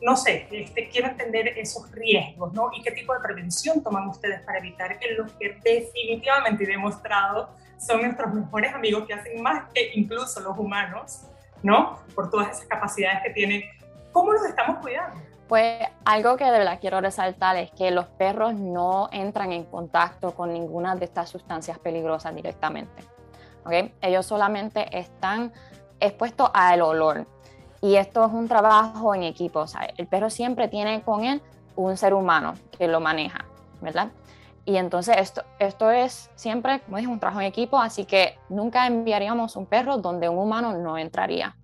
no 0.00 0.16
sé, 0.16 0.46
este, 0.50 0.88
quiero 0.88 1.08
entender 1.08 1.48
esos 1.58 1.90
riesgos, 1.92 2.52
¿no? 2.52 2.70
Y 2.72 2.82
qué 2.82 2.92
tipo 2.92 3.12
de 3.14 3.20
prevención 3.20 3.82
toman 3.82 4.06
ustedes 4.08 4.42
para 4.42 4.58
evitar 4.58 4.98
que 4.98 5.12
los 5.12 5.32
que 5.32 5.58
definitivamente 5.62 6.66
demostrado 6.66 7.50
son 7.78 8.02
nuestros 8.02 8.32
mejores 8.32 8.72
amigos, 8.74 9.06
que 9.06 9.14
hacen 9.14 9.42
más 9.42 9.64
que 9.72 9.92
incluso 9.94 10.40
los 10.40 10.56
humanos, 10.58 11.26
¿no? 11.62 11.98
Por 12.14 12.30
todas 12.30 12.50
esas 12.50 12.66
capacidades 12.66 13.22
que 13.24 13.30
tienen. 13.30 13.62
¿Cómo 14.12 14.32
los 14.32 14.44
estamos 14.44 14.78
cuidando? 14.78 15.20
Pues 15.48 15.86
algo 16.04 16.36
que 16.36 16.44
de 16.44 16.58
verdad 16.58 16.78
quiero 16.80 17.00
resaltar 17.00 17.56
es 17.56 17.70
que 17.72 17.90
los 17.90 18.06
perros 18.06 18.54
no 18.54 19.08
entran 19.12 19.52
en 19.52 19.64
contacto 19.64 20.34
con 20.34 20.52
ninguna 20.52 20.96
de 20.96 21.04
estas 21.04 21.28
sustancias 21.28 21.78
peligrosas 21.78 22.34
directamente. 22.34 23.04
¿okay? 23.64 23.94
Ellos 24.00 24.24
solamente 24.24 24.96
están 24.96 25.52
expuestos 26.00 26.50
al 26.54 26.82
olor. 26.82 27.26
Y 27.80 27.96
esto 27.96 28.24
es 28.24 28.32
un 28.32 28.48
trabajo 28.48 29.14
en 29.14 29.24
equipo. 29.24 29.60
O 29.60 29.66
sea, 29.66 29.86
el 29.96 30.06
perro 30.06 30.30
siempre 30.30 30.68
tiene 30.68 31.02
con 31.02 31.24
él 31.24 31.42
un 31.76 31.96
ser 31.96 32.14
humano 32.14 32.54
que 32.78 32.88
lo 32.88 33.00
maneja, 33.00 33.44
¿verdad? 33.80 34.10
Y 34.64 34.76
entonces 34.76 35.16
esto, 35.18 35.44
esto 35.58 35.90
es 35.90 36.30
siempre, 36.34 36.80
como 36.80 36.96
dije, 36.96 37.10
un 37.10 37.20
trabajo 37.20 37.40
en 37.40 37.46
equipo, 37.46 37.78
así 37.78 38.06
que 38.06 38.38
nunca 38.48 38.86
enviaríamos 38.86 39.56
un 39.56 39.66
perro 39.66 39.98
donde 39.98 40.28
un 40.28 40.38
humano 40.38 40.72
no 40.72 40.96
entraría. 40.96 41.54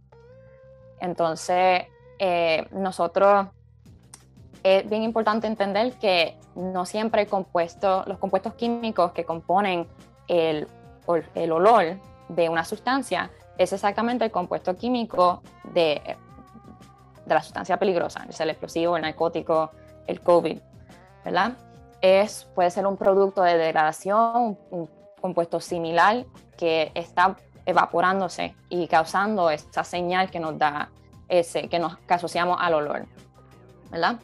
Entonces, 1.01 1.87
eh, 2.19 2.69
nosotros, 2.73 3.47
es 4.63 4.89
bien 4.89 5.03
importante 5.03 5.47
entender 5.47 5.95
que 5.95 6.37
no 6.55 6.85
siempre 6.87 7.27
compuesto, 7.27 8.05
los 8.07 8.19
compuestos 8.19 8.55
químicos 8.55 9.13
que 9.13 9.25
componen 9.25 9.87
el, 10.29 10.67
el 11.35 11.53
olor 11.53 11.99
de 12.29 12.49
una 12.49 12.65
sustancia 12.65 13.31
es 13.59 13.73
exactamente 13.73 14.25
el 14.25 14.31
compuesto 14.31 14.77
químico 14.77 15.43
de, 15.73 16.17
de 17.27 17.35
la 17.35 17.43
sustancia 17.43 17.79
peligrosa, 17.79 18.27
es 18.29 18.41
el 18.41 18.51
explosivo, 18.51 18.97
el 18.97 19.03
narcótico, 19.03 19.71
el 20.07 20.21
COVID, 20.21 20.59
¿verdad? 21.25 21.57
es, 22.01 22.49
puede 22.55 22.71
ser 22.71 22.87
un 22.87 22.97
producto 22.97 23.43
de 23.43 23.57
degradación, 23.57 24.59
un, 24.71 24.89
compuesto 25.21 25.61
similar 25.61 26.25
que 26.57 26.93
está 26.95 27.37
evaporándose 27.67 28.55
y 28.71 28.87
causando 28.87 29.51
esta 29.51 29.85
señal 29.85 30.31
que 30.31 30.41
nos 30.41 30.57
da 30.57 30.91
ese, 31.29 31.69
que 31.69 31.79
nos 31.79 31.99
asociamos 32.09 32.57
al 32.59 32.73
olor, 32.73 33.07
¿verdad? 33.91 34.19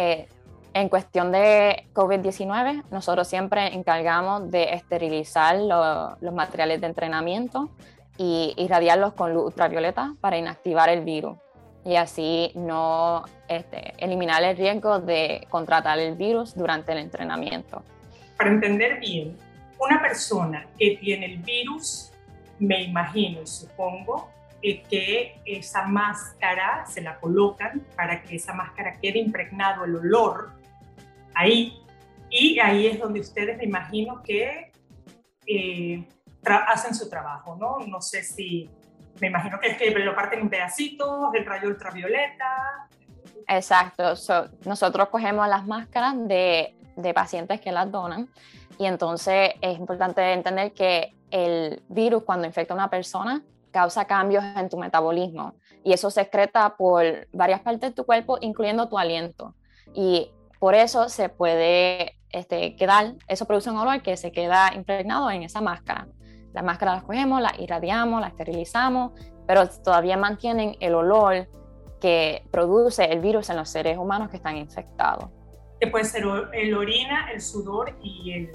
Eh, 0.00 0.28
en 0.74 0.88
cuestión 0.88 1.32
de 1.32 1.88
COVID-19, 1.92 2.84
nosotros 2.92 3.26
siempre 3.26 3.74
encargamos 3.74 4.48
de 4.48 4.74
esterilizar 4.74 5.56
los 5.56 6.32
materiales 6.32 6.80
de 6.80 6.86
entrenamiento 6.86 7.68
y 8.16 8.54
irradiarlos 8.56 9.14
con 9.14 9.34
luz 9.34 9.46
ultravioleta 9.46 10.14
para 10.20 10.38
inactivar 10.38 10.88
el 10.88 11.00
virus 11.00 11.36
y 11.84 11.96
así 11.96 12.52
no 12.54 13.24
este, 13.48 13.94
eliminar 13.98 14.40
el 14.44 14.56
riesgo 14.56 15.00
de 15.00 15.48
contratar 15.50 15.98
el 15.98 16.14
virus 16.14 16.54
durante 16.54 16.92
el 16.92 16.98
entrenamiento. 16.98 17.82
Para 18.36 18.50
entender 18.50 19.00
bien, 19.00 19.36
una 19.80 20.00
persona 20.00 20.64
que 20.78 20.96
tiene 21.00 21.26
el 21.26 21.38
virus, 21.38 22.12
me 22.60 22.84
imagino 22.84 23.42
y 23.42 23.46
supongo 23.48 24.30
eh, 24.60 24.82
que 24.82 25.40
esa 25.44 25.86
máscara 25.86 26.84
se 26.86 27.00
la 27.00 27.20
colocan 27.20 27.86
para 27.94 28.22
que 28.22 28.36
esa 28.36 28.52
máscara 28.54 28.98
quede 29.00 29.18
impregnado 29.20 29.84
el 29.84 29.96
olor 29.96 30.50
ahí. 31.34 31.80
Y 32.30 32.58
ahí 32.58 32.86
es 32.86 32.98
donde 32.98 33.20
ustedes 33.20 33.56
me 33.56 33.64
imagino 33.64 34.22
que 34.22 34.72
eh, 35.46 36.08
hacen 36.44 36.94
su 36.94 37.08
trabajo, 37.08 37.56
¿no? 37.56 37.78
No 37.86 38.00
sé 38.00 38.22
si 38.22 38.68
me 39.20 39.28
imagino 39.28 39.58
que 39.60 39.68
es 39.68 39.76
que 39.76 39.90
lo 39.90 40.14
parten 40.14 40.40
en 40.40 40.48
pedacitos, 40.48 41.32
el 41.34 41.46
rayo 41.46 41.68
ultravioleta. 41.68 42.88
Exacto, 43.46 44.14
nosotros 44.64 45.08
cogemos 45.08 45.48
las 45.48 45.66
máscaras 45.66 46.14
de, 46.28 46.74
de, 46.96 47.14
pacientes 47.14 47.60
que 47.60 47.72
las 47.72 47.90
donan 47.90 48.28
y 48.78 48.84
entonces 48.84 49.52
es 49.60 49.78
importante 49.78 50.20
entender 50.32 50.72
que 50.72 51.14
el 51.30 51.82
virus 51.88 52.24
cuando 52.24 52.46
infecta 52.46 52.74
a 52.74 52.76
una 52.76 52.90
persona 52.90 53.42
causa 53.78 54.06
cambios 54.06 54.42
en 54.56 54.68
tu 54.68 54.76
metabolismo 54.76 55.54
y 55.84 55.92
eso 55.92 56.10
se 56.10 56.22
excreta 56.22 56.76
por 56.76 57.28
varias 57.32 57.60
partes 57.60 57.90
de 57.90 57.94
tu 57.94 58.04
cuerpo, 58.04 58.36
incluyendo 58.40 58.88
tu 58.88 58.98
aliento. 58.98 59.54
Y 59.94 60.32
por 60.58 60.74
eso 60.74 61.08
se 61.08 61.28
puede 61.28 62.18
este, 62.30 62.74
quedar, 62.74 63.14
eso 63.28 63.44
produce 63.46 63.70
un 63.70 63.76
olor 63.76 64.02
que 64.02 64.16
se 64.16 64.32
queda 64.32 64.72
impregnado 64.74 65.30
en 65.30 65.44
esa 65.44 65.60
máscara. 65.60 66.08
La 66.52 66.62
máscara 66.62 66.96
la 66.96 67.02
cogemos, 67.02 67.40
la 67.40 67.54
irradiamos, 67.56 68.20
la 68.20 68.26
esterilizamos, 68.26 69.12
pero 69.46 69.68
todavía 69.68 70.16
mantienen 70.16 70.74
el 70.80 70.96
olor 70.96 71.48
que 72.00 72.42
produce 72.50 73.04
el 73.04 73.20
virus 73.20 73.48
en 73.48 73.58
los 73.58 73.68
seres 73.68 73.96
humanos 73.96 74.28
que 74.28 74.38
están 74.38 74.56
infectados. 74.56 75.30
Que 75.78 75.86
puede 75.86 76.04
ser 76.04 76.24
el 76.52 76.74
orina, 76.74 77.30
el 77.32 77.40
sudor 77.40 77.96
y 78.02 78.32
en 78.32 78.50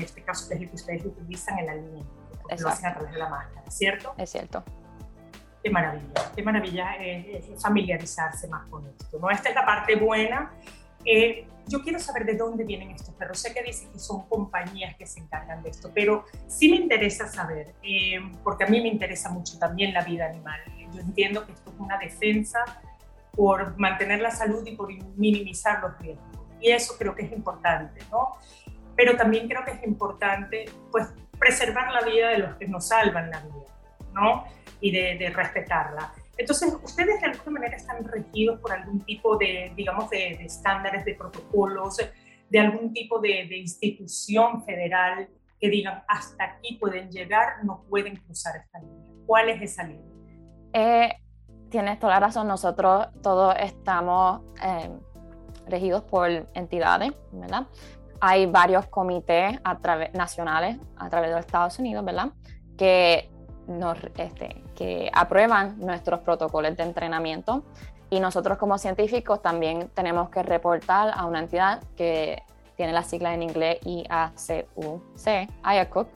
este 0.00 0.20
caso 0.24 0.48
que 0.48 0.68
ustedes 0.74 1.06
utilizan 1.06 1.60
el 1.60 1.68
alimento, 1.68 2.17
lo 2.58 2.68
hacen 2.68 2.86
a 2.86 2.94
través 2.94 3.12
de 3.12 3.18
la 3.18 3.28
máscara, 3.28 3.70
¿cierto? 3.70 4.14
Es 4.16 4.30
cierto. 4.30 4.64
Qué 5.62 5.70
maravilla, 5.70 6.32
qué 6.34 6.42
maravilla 6.42 6.94
es, 6.96 7.60
familiarizarse 7.60 8.48
más 8.48 8.66
con 8.68 8.86
esto. 8.86 9.18
¿no? 9.18 9.30
Esta 9.30 9.48
es 9.48 9.54
la 9.54 9.66
parte 9.66 9.96
buena. 9.96 10.52
Eh, 11.04 11.46
yo 11.68 11.82
quiero 11.82 11.98
saber 11.98 12.24
de 12.24 12.34
dónde 12.34 12.64
vienen 12.64 12.90
estos 12.90 13.14
perros. 13.14 13.38
Sé 13.38 13.52
que 13.52 13.62
dicen 13.62 13.92
que 13.92 13.98
son 13.98 14.26
compañías 14.28 14.96
que 14.96 15.06
se 15.06 15.20
encargan 15.20 15.62
de 15.62 15.70
esto, 15.70 15.90
pero 15.94 16.24
sí 16.46 16.70
me 16.70 16.76
interesa 16.76 17.28
saber, 17.28 17.74
eh, 17.82 18.18
porque 18.42 18.64
a 18.64 18.66
mí 18.68 18.80
me 18.80 18.88
interesa 18.88 19.28
mucho 19.28 19.58
también 19.58 19.92
la 19.92 20.02
vida 20.02 20.26
animal. 20.26 20.60
Yo 20.92 21.00
entiendo 21.00 21.44
que 21.44 21.52
esto 21.52 21.70
es 21.70 21.78
una 21.78 21.98
defensa 21.98 22.64
por 23.32 23.78
mantener 23.78 24.20
la 24.20 24.30
salud 24.30 24.66
y 24.66 24.74
por 24.74 24.88
minimizar 25.16 25.80
los 25.82 25.98
riesgos. 25.98 26.26
Y 26.60 26.70
eso 26.70 26.94
creo 26.98 27.14
que 27.14 27.22
es 27.22 27.32
importante, 27.32 28.00
¿no? 28.10 28.36
Pero 28.96 29.16
también 29.16 29.46
creo 29.48 29.64
que 29.64 29.72
es 29.72 29.84
importante, 29.84 30.64
pues, 30.90 31.06
preservar 31.38 31.92
la 31.92 32.02
vida 32.02 32.28
de 32.30 32.38
los 32.38 32.56
que 32.56 32.66
nos 32.66 32.88
salvan 32.88 33.30
la 33.30 33.40
vida, 33.40 34.12
¿no? 34.12 34.44
Y 34.80 34.90
de, 34.92 35.16
de 35.18 35.30
respetarla. 35.30 36.12
Entonces, 36.38 36.72
¿ustedes 36.84 37.20
de 37.20 37.26
alguna 37.26 37.58
manera 37.58 37.76
están 37.76 38.04
regidos 38.04 38.60
por 38.60 38.72
algún 38.72 39.00
tipo 39.00 39.36
de, 39.36 39.72
digamos, 39.74 40.08
de, 40.08 40.34
estándares, 40.44 41.04
de 41.04 41.14
protocolos, 41.14 41.96
de 42.48 42.60
algún 42.60 42.92
tipo 42.92 43.18
de, 43.18 43.44
institución 43.58 44.64
federal 44.64 45.28
que 45.60 45.68
digan 45.68 46.04
hasta 46.06 46.44
aquí 46.44 46.76
pueden 46.76 47.10
llegar, 47.10 47.64
no 47.64 47.84
pueden 47.90 48.14
cruzar 48.16 48.56
esta 48.56 48.78
línea? 48.78 49.12
¿Cuál 49.26 49.48
es 49.48 49.62
esa 49.62 49.82
línea? 49.82 50.12
Eh, 50.72 51.12
tienes 51.70 51.98
toda 51.98 52.14
la 52.14 52.20
razón, 52.20 52.46
nosotros 52.46 53.08
todos 53.20 53.56
estamos 53.58 54.42
eh, 54.62 54.90
regidos 55.66 56.04
por 56.04 56.30
entidades, 56.54 57.12
¿verdad? 57.32 57.66
Hay 58.20 58.46
varios 58.46 58.86
comités 58.86 59.58
a 59.64 59.78
nacionales 60.14 60.78
a 60.96 61.08
través 61.08 61.30
de 61.30 61.36
los 61.36 61.46
Estados 61.46 61.78
Unidos, 61.78 62.04
¿verdad? 62.04 62.30
Que 62.76 63.30
nos, 63.66 63.98
este, 64.16 64.62
que 64.74 65.10
aprueban 65.12 65.78
nuestros 65.78 66.20
protocolos 66.20 66.76
de 66.76 66.82
entrenamiento 66.82 67.64
y 68.10 68.20
nosotros 68.20 68.58
como 68.58 68.78
científicos 68.78 69.42
también 69.42 69.90
tenemos 69.94 70.30
que 70.30 70.42
reportar 70.42 71.12
a 71.14 71.26
una 71.26 71.40
entidad 71.40 71.82
que 71.96 72.42
tiene 72.76 72.92
la 72.92 73.02
sigla 73.02 73.34
en 73.34 73.42
inglés 73.42 73.78
IACUC, 73.84 75.02
IACUC, 75.64 76.08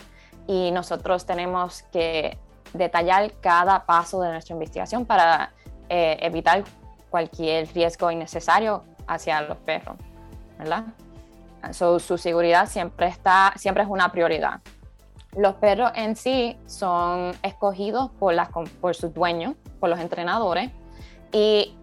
y 0.47 0.71
nosotros 0.71 1.26
tenemos 1.26 1.82
que 1.92 2.38
detallar 2.73 3.32
cada 3.40 3.85
paso 3.85 4.23
de 4.23 4.30
nuestra 4.30 4.54
investigación 4.54 5.04
para 5.04 5.52
eh, 5.88 6.16
evitar 6.21 6.64
cualquier 7.11 7.68
riesgo 7.75 8.11
innecesario 8.11 8.85
hacia 9.06 9.42
los 9.42 9.59
perros, 9.59 9.97
¿verdad? 10.59 10.85
Su 11.73 12.19
seguridad 12.19 12.69
siempre, 12.69 13.07
está, 13.07 13.52
siempre 13.57 13.83
es 13.83 13.88
una 13.88 14.11
prioridad. 14.11 14.61
Los 15.37 15.54
perros 15.54 15.92
en 15.95 16.16
sí 16.16 16.59
son 16.66 17.33
escogidos 17.42 18.11
por, 18.12 18.35
las, 18.35 18.49
por 18.81 18.95
sus 18.95 19.14
dueños, 19.14 19.54
por 19.81 19.88
los 19.88 19.99
entrenadores, 19.99 20.71
y 21.33 21.75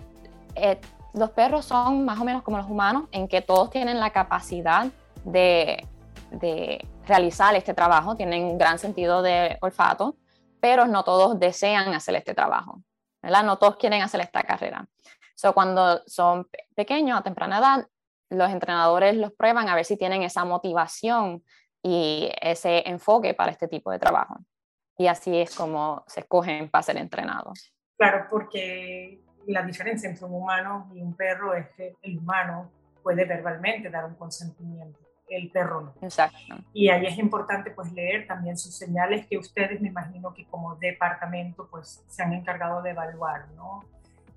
eh, 0.55 0.79
los 1.13 1.31
perros 1.31 1.65
son 1.65 2.05
más 2.05 2.19
o 2.19 2.25
menos 2.25 2.43
como 2.43 2.57
los 2.57 2.69
humanos, 2.69 3.05
en 3.11 3.27
que 3.27 3.41
todos 3.41 3.69
tienen 3.71 3.99
la 3.99 4.11
capacidad 4.11 4.87
de, 5.23 5.87
de 6.31 6.85
realizar 7.07 7.55
este 7.55 7.73
trabajo, 7.73 8.15
tienen 8.15 8.43
un 8.43 8.57
gran 8.57 8.77
sentido 8.77 9.21
de 9.21 9.57
olfato, 9.61 10.15
pero 10.59 10.85
no 10.85 11.03
todos 11.03 11.39
desean 11.39 11.93
hacer 11.93 12.15
este 12.15 12.33
trabajo, 12.33 12.81
¿verdad? 13.21 13.43
No 13.43 13.57
todos 13.57 13.77
quieren 13.77 14.01
hacer 14.01 14.21
esta 14.21 14.43
carrera. 14.43 14.87
So, 15.35 15.53
cuando 15.53 16.01
son 16.05 16.47
pequeños, 16.75 17.17
a 17.17 17.23
temprana 17.23 17.59
edad, 17.59 17.87
los 18.29 18.51
entrenadores 18.51 19.15
los 19.15 19.31
prueban 19.33 19.69
a 19.69 19.75
ver 19.75 19.85
si 19.85 19.97
tienen 19.97 20.23
esa 20.23 20.45
motivación 20.45 21.43
y 21.81 22.31
ese 22.41 22.83
enfoque 22.87 23.33
para 23.33 23.51
este 23.51 23.67
tipo 23.67 23.91
de 23.91 23.99
trabajo. 23.99 24.37
Y 24.97 25.07
así 25.07 25.37
es 25.37 25.55
como 25.55 26.03
se 26.07 26.21
escogen 26.21 26.69
para 26.69 26.83
ser 26.83 26.97
entrenados. 26.97 27.73
Claro, 27.97 28.27
porque 28.29 29.21
la 29.47 29.63
diferencia 29.63 30.09
entre 30.09 30.25
un 30.25 30.35
humano 30.35 30.89
y 30.93 31.01
un 31.01 31.15
perro 31.15 31.53
es 31.53 31.69
que 31.69 31.95
el 32.01 32.17
humano 32.17 32.71
puede 33.01 33.25
verbalmente 33.25 33.89
dar 33.89 34.05
un 34.05 34.15
consentimiento, 34.15 34.99
el 35.29 35.49
perro 35.51 35.81
no. 35.81 35.93
Exacto. 36.01 36.37
Y 36.73 36.89
ahí 36.89 37.05
es 37.05 37.17
importante 37.17 37.71
pues 37.71 37.91
leer 37.93 38.27
también 38.27 38.57
sus 38.57 38.75
señales 38.75 39.25
que 39.27 39.37
ustedes 39.37 39.79
me 39.81 39.87
imagino 39.87 40.33
que 40.33 40.45
como 40.45 40.75
departamento 40.75 41.67
pues 41.69 42.03
se 42.07 42.23
han 42.23 42.33
encargado 42.33 42.81
de 42.81 42.91
evaluar, 42.91 43.47
¿no? 43.55 43.83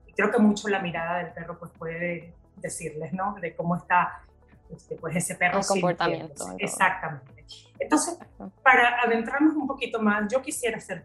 Y 0.06 0.12
creo 0.12 0.30
que 0.30 0.38
mucho 0.38 0.68
la 0.68 0.78
mirada 0.78 1.18
del 1.18 1.32
perro 1.32 1.58
pues 1.58 1.72
puede 1.72 2.34
decirles, 2.62 3.12
¿no? 3.12 3.34
De 3.34 3.54
cómo 3.54 3.76
está 3.76 4.22
este, 4.70 4.96
pues 4.96 5.16
ese 5.16 5.34
perro. 5.34 5.58
El 5.58 5.66
comportamiento. 5.66 6.46
Exactamente. 6.58 7.44
Entonces, 7.78 8.16
para 8.62 9.02
adentrarnos 9.02 9.54
un 9.54 9.66
poquito 9.66 10.00
más, 10.00 10.30
yo 10.32 10.40
quisiera 10.40 10.78
hacer 10.78 11.04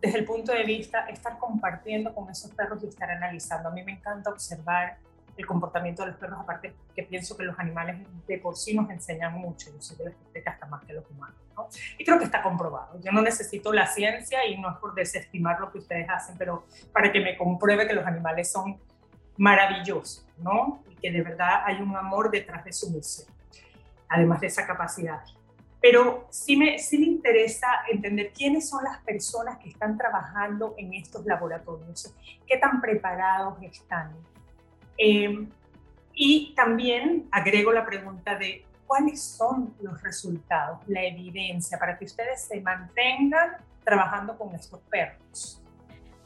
desde 0.00 0.18
el 0.18 0.24
punto 0.24 0.52
de 0.52 0.64
vista, 0.64 1.06
estar 1.06 1.38
compartiendo 1.38 2.12
con 2.12 2.28
esos 2.28 2.50
perros 2.50 2.82
y 2.82 2.88
estar 2.88 3.08
analizando. 3.08 3.68
A 3.68 3.72
mí 3.72 3.84
me 3.84 3.92
encanta 3.92 4.30
observar 4.30 4.98
el 5.36 5.46
comportamiento 5.46 6.02
de 6.02 6.10
los 6.10 6.18
perros, 6.18 6.40
aparte 6.40 6.74
que 6.94 7.04
pienso 7.04 7.36
que 7.36 7.44
los 7.44 7.58
animales 7.58 8.06
de 8.26 8.38
por 8.38 8.56
sí 8.56 8.74
nos 8.74 8.90
enseñan 8.90 9.32
mucho, 9.34 9.70
yo 9.72 9.80
soy 9.80 9.96
de 9.96 10.04
las 10.06 10.14
que 10.32 10.42
hasta 10.44 10.66
más 10.66 10.84
que 10.84 10.92
los 10.92 11.08
humanos, 11.08 11.36
¿no? 11.56 11.68
Y 11.98 12.04
creo 12.04 12.18
que 12.18 12.24
está 12.24 12.42
comprobado. 12.42 13.00
Yo 13.00 13.12
no 13.12 13.22
necesito 13.22 13.72
la 13.72 13.86
ciencia 13.86 14.46
y 14.46 14.60
no 14.60 14.72
es 14.72 14.76
por 14.76 14.94
desestimar 14.94 15.58
lo 15.60 15.72
que 15.72 15.78
ustedes 15.78 16.06
hacen, 16.10 16.36
pero 16.36 16.66
para 16.92 17.10
que 17.10 17.20
me 17.20 17.36
compruebe 17.38 17.86
que 17.86 17.94
los 17.94 18.04
animales 18.04 18.50
son 18.50 18.78
maravillosos, 19.36 20.26
¿no? 20.38 20.82
Y 20.90 20.96
que 20.96 21.10
de 21.10 21.22
verdad 21.22 21.62
hay 21.64 21.80
un 21.80 21.94
amor 21.96 22.30
detrás 22.30 22.64
de 22.64 22.72
su 22.72 22.90
misión, 22.90 23.28
además 24.08 24.40
de 24.40 24.48
esa 24.48 24.66
capacidad. 24.66 25.22
Pero 25.80 26.28
sí 26.30 26.56
me, 26.56 26.78
sí 26.78 26.98
me 26.98 27.06
interesa 27.06 27.66
entender 27.90 28.32
quiénes 28.32 28.68
son 28.68 28.84
las 28.84 28.98
personas 29.02 29.58
que 29.58 29.68
están 29.68 29.98
trabajando 29.98 30.74
en 30.78 30.94
estos 30.94 31.26
laboratorios, 31.26 32.14
qué 32.46 32.56
tan 32.56 32.80
preparados 32.80 33.60
están. 33.62 34.12
Eh, 34.96 35.48
y 36.14 36.54
también 36.54 37.26
agrego 37.32 37.72
la 37.72 37.84
pregunta 37.84 38.36
de 38.36 38.64
cuáles 38.86 39.22
son 39.22 39.74
los 39.80 40.00
resultados, 40.02 40.78
la 40.86 41.02
evidencia, 41.02 41.78
para 41.78 41.98
que 41.98 42.04
ustedes 42.04 42.44
se 42.44 42.60
mantengan 42.60 43.56
trabajando 43.82 44.36
con 44.36 44.54
estos 44.54 44.80
perros. 44.82 45.62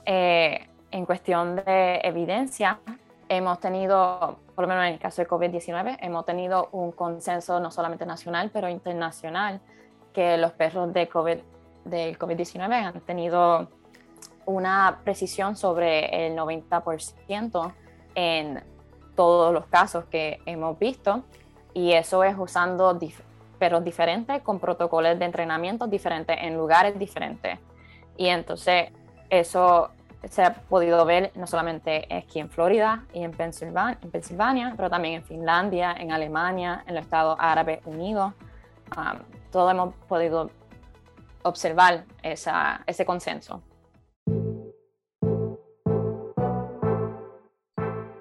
Eh, 0.05 0.69
en 0.91 1.07
cuestión 1.07 1.57
de 1.57 2.01
evidencia, 2.03 2.81
hemos 3.29 3.61
tenido, 3.61 4.39
por 4.55 4.63
lo 4.63 4.69
menos 4.69 4.85
en 4.85 4.95
el 4.95 4.99
caso 4.99 5.23
de 5.23 5.29
COVID-19, 5.29 5.99
hemos 6.01 6.25
tenido 6.25 6.69
un 6.73 6.93
consenso 6.93 7.61
no 7.61 7.71
solamente 7.71 8.07
nacional, 8.07 8.51
pero 8.53 8.69
internacional, 8.69 9.61
que 10.13 10.37
los 10.39 10.53
perros 10.53 10.93
de 10.93 11.09
COVID, 11.09 11.39
del 11.85 12.19
COVID-19 12.19 12.73
han 12.73 13.01
tenido 13.03 13.69
una 14.47 15.01
precisión 15.05 15.57
sobre 15.57 16.27
el 16.27 16.37
90% 16.37 17.75
en 18.15 18.63
todos 19.15 19.53
los 19.53 19.67
casos 19.67 20.05
que 20.05 20.41
hemos 20.47 20.79
visto 20.79 21.25
y 21.75 21.93
eso 21.93 22.25
es 22.25 22.37
usando 22.39 22.99
perros 23.59 23.85
diferentes 23.85 24.41
con 24.43 24.61
protocolos 24.61 25.19
de 25.19 25.25
entrenamiento 25.25 25.87
diferentes 25.87 26.37
en 26.41 26.57
lugares 26.57 26.99
diferentes. 26.99 27.59
Y 28.17 28.29
entonces 28.29 28.93
eso 29.29 29.91
se 30.31 30.43
ha 30.43 30.55
podido 30.55 31.05
ver 31.05 31.33
no 31.35 31.47
solamente 31.47 32.07
aquí 32.15 32.41
en 32.41 32.51
Florida 32.51 33.05
y 33.13 33.23
en 33.23 33.33
Pensilvania, 33.33 33.99
en 34.03 34.11
pero 34.77 34.91
también 34.91 35.15
en 35.15 35.25
Finlandia, 35.25 35.95
en 35.99 36.13
Alemania, 36.13 36.85
en 36.87 36.95
los 36.95 37.05
Estados 37.05 37.37
Árabes 37.41 37.81
Unidos. 37.85 38.33
Um, 38.97 39.19
todo 39.51 39.71
hemos 39.71 39.95
podido 40.09 40.51
observar 41.43 42.05
ese 42.23 43.05
consenso. 43.05 43.63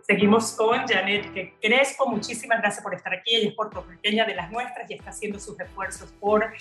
Seguimos 0.08 0.52
con 0.52 0.86
Janet 0.86 1.58
Crespo. 1.60 2.08
Muchísimas 2.08 2.60
gracias 2.60 2.84
por 2.84 2.94
estar 2.94 3.12
aquí. 3.12 3.36
Ella 3.36 3.50
es 3.50 3.56
puertorriqueña 3.56 4.24
de 4.26 4.36
las 4.36 4.52
nuestras 4.52 4.90
y 4.92 4.94
está 4.94 5.10
haciendo 5.10 5.40
sus 5.40 5.60
esfuerzos 5.60 6.12
por 6.20 6.54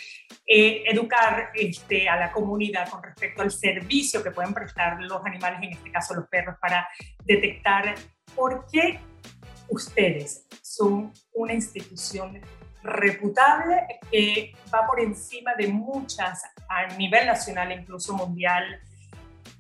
eh, 0.47 0.83
educar 0.87 1.51
este, 1.55 2.09
a 2.09 2.17
la 2.17 2.33
comunidad 2.33 2.89
con 2.89 3.03
respecto 3.03 3.43
al 3.43 3.51
servicio 3.51 4.23
que 4.23 4.31
pueden 4.31 4.55
prestar 4.55 4.99
los 5.03 5.23
animales, 5.27 5.59
en 5.63 5.73
este 5.73 5.93
caso 5.93 6.15
los 6.15 6.27
perros, 6.29 6.57
para 6.59 6.89
detectar 7.25 7.95
por 8.35 8.65
qué 8.73 8.99
ustedes 9.69 10.47
son 10.63 11.13
una 11.35 11.53
institución 11.53 12.41
reputable 12.83 13.87
que 14.11 14.55
va 14.73 14.87
por 14.87 15.01
encima 15.01 15.55
de 15.55 15.69
muchas 15.69 16.43
a 16.67 16.87
nivel 16.97 17.27
nacional 17.27 17.73
incluso 17.73 18.15
mundial 18.15 18.81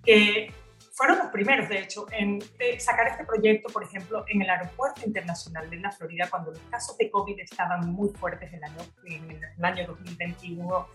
que 0.04 0.52
fueron 0.94 1.18
los 1.18 1.28
primeros, 1.28 1.68
de 1.68 1.80
hecho, 1.80 2.06
en 2.12 2.40
sacar 2.78 3.08
este 3.08 3.24
proyecto, 3.24 3.72
por 3.72 3.82
ejemplo, 3.82 4.24
en 4.28 4.42
el 4.42 4.48
Aeropuerto 4.48 5.02
Internacional 5.04 5.68
de 5.68 5.76
la 5.78 5.90
Florida, 5.90 6.28
cuando 6.30 6.52
los 6.52 6.60
casos 6.70 6.96
de 6.96 7.10
COVID 7.10 7.40
estaban 7.40 7.92
muy 7.92 8.10
fuertes 8.10 8.52
el 8.52 8.62
año, 8.62 8.80
en 9.04 9.30
el 9.30 9.64
año 9.64 9.88
2021, 9.88 10.88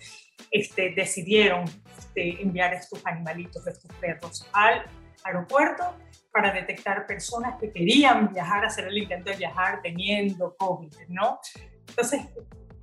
este, 0.52 0.94
decidieron 0.96 1.66
este, 1.98 2.42
enviar 2.42 2.74
estos 2.74 3.06
animalitos, 3.06 3.68
estos 3.68 3.94
perros, 3.98 4.50
al 4.54 4.86
aeropuerto 5.26 5.84
para 6.32 6.54
detectar 6.54 7.06
personas 7.06 7.60
que 7.60 7.70
querían 7.70 8.32
viajar, 8.32 8.64
hacer 8.64 8.88
el 8.88 8.98
intento 8.98 9.32
de 9.32 9.36
viajar 9.38 9.82
teniendo 9.82 10.56
COVID, 10.56 10.94
¿no? 11.10 11.42
Entonces, 11.90 12.22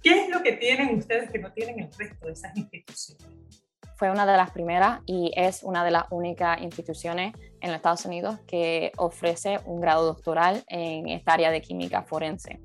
¿qué 0.02 0.24
es 0.24 0.28
lo 0.28 0.42
que 0.42 0.52
tienen 0.52 0.98
ustedes 0.98 1.30
que 1.30 1.38
no 1.38 1.50
tienen 1.50 1.80
el 1.80 1.90
resto 1.96 2.26
de 2.26 2.32
esas 2.32 2.54
instituciones? 2.54 3.65
Fue 3.96 4.10
una 4.10 4.26
de 4.26 4.36
las 4.36 4.50
primeras 4.50 5.00
y 5.06 5.32
es 5.34 5.62
una 5.62 5.84
de 5.84 5.90
las 5.90 6.04
únicas 6.10 6.60
instituciones 6.60 7.34
en 7.60 7.70
los 7.70 7.76
Estados 7.76 8.04
Unidos 8.04 8.38
que 8.46 8.92
ofrece 8.96 9.58
un 9.64 9.80
grado 9.80 10.04
doctoral 10.04 10.62
en 10.68 11.08
esta 11.08 11.32
área 11.32 11.50
de 11.50 11.60
química 11.62 12.02
forense. 12.02 12.60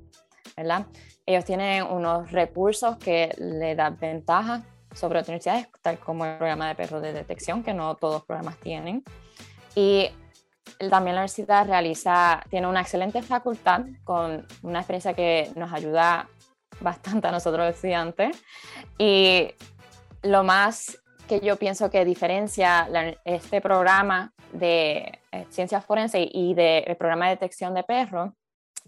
¿verdad? 0.56 0.86
Ellos 1.26 1.44
tienen 1.44 1.84
unos 1.84 2.30
recursos 2.30 2.96
que 2.98 3.34
le 3.38 3.74
dan 3.74 3.96
ventaja 3.98 4.62
sobre 4.94 5.20
otras 5.20 5.28
universidades, 5.28 5.68
tal 5.80 5.98
como 5.98 6.24
el 6.24 6.36
programa 6.36 6.68
de 6.68 6.74
perros 6.74 7.02
de 7.02 7.12
detección, 7.12 7.62
que 7.62 7.72
no 7.72 7.94
todos 7.94 8.14
los 8.14 8.24
programas 8.24 8.58
tienen. 8.58 9.02
Y 9.74 10.10
también 10.90 11.16
la 11.16 11.22
universidad 11.22 11.66
realiza, 11.66 12.42
tiene 12.50 12.66
una 12.66 12.82
excelente 12.82 13.22
facultad 13.22 13.86
con 14.04 14.46
una 14.62 14.80
experiencia 14.80 15.14
que 15.14 15.50
nos 15.56 15.72
ayuda 15.72 16.28
bastante 16.80 17.28
a 17.28 17.32
nosotros 17.32 17.74
estudiantes. 17.74 18.36
Y 18.98 19.54
lo 20.22 20.44
más 20.44 21.01
que 21.32 21.46
yo 21.46 21.56
pienso 21.56 21.90
que 21.90 22.04
diferencia 22.04 22.86
este 23.24 23.62
programa 23.62 24.34
de 24.52 25.18
eh, 25.30 25.46
ciencias 25.48 25.82
forenses 25.82 26.28
y 26.30 26.52
del 26.52 26.94
programa 26.96 27.24
de 27.26 27.36
detección 27.36 27.72
de 27.72 27.82
perros, 27.84 28.32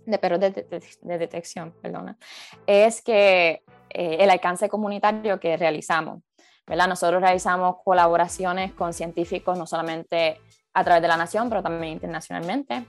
de 0.04 0.18
perros 0.18 0.40
de, 0.40 1.18
detección, 1.18 1.72
perdona, 1.80 2.18
es 2.66 3.00
que 3.00 3.62
eh, 3.88 4.16
el 4.20 4.28
alcance 4.28 4.68
comunitario 4.68 5.40
que 5.40 5.57
realizamos. 5.57 6.20
¿verdad? 6.66 6.87
Nosotros 6.87 7.22
realizamos 7.22 7.76
colaboraciones 7.83 8.74
con 8.74 8.92
científicos 8.92 9.57
no 9.57 9.66
solamente 9.66 10.38
a 10.74 10.85
través 10.85 11.00
de 11.00 11.09
la 11.09 11.16
nación, 11.16 11.48
pero 11.48 11.62
también 11.62 11.94
internacionalmente. 11.94 12.85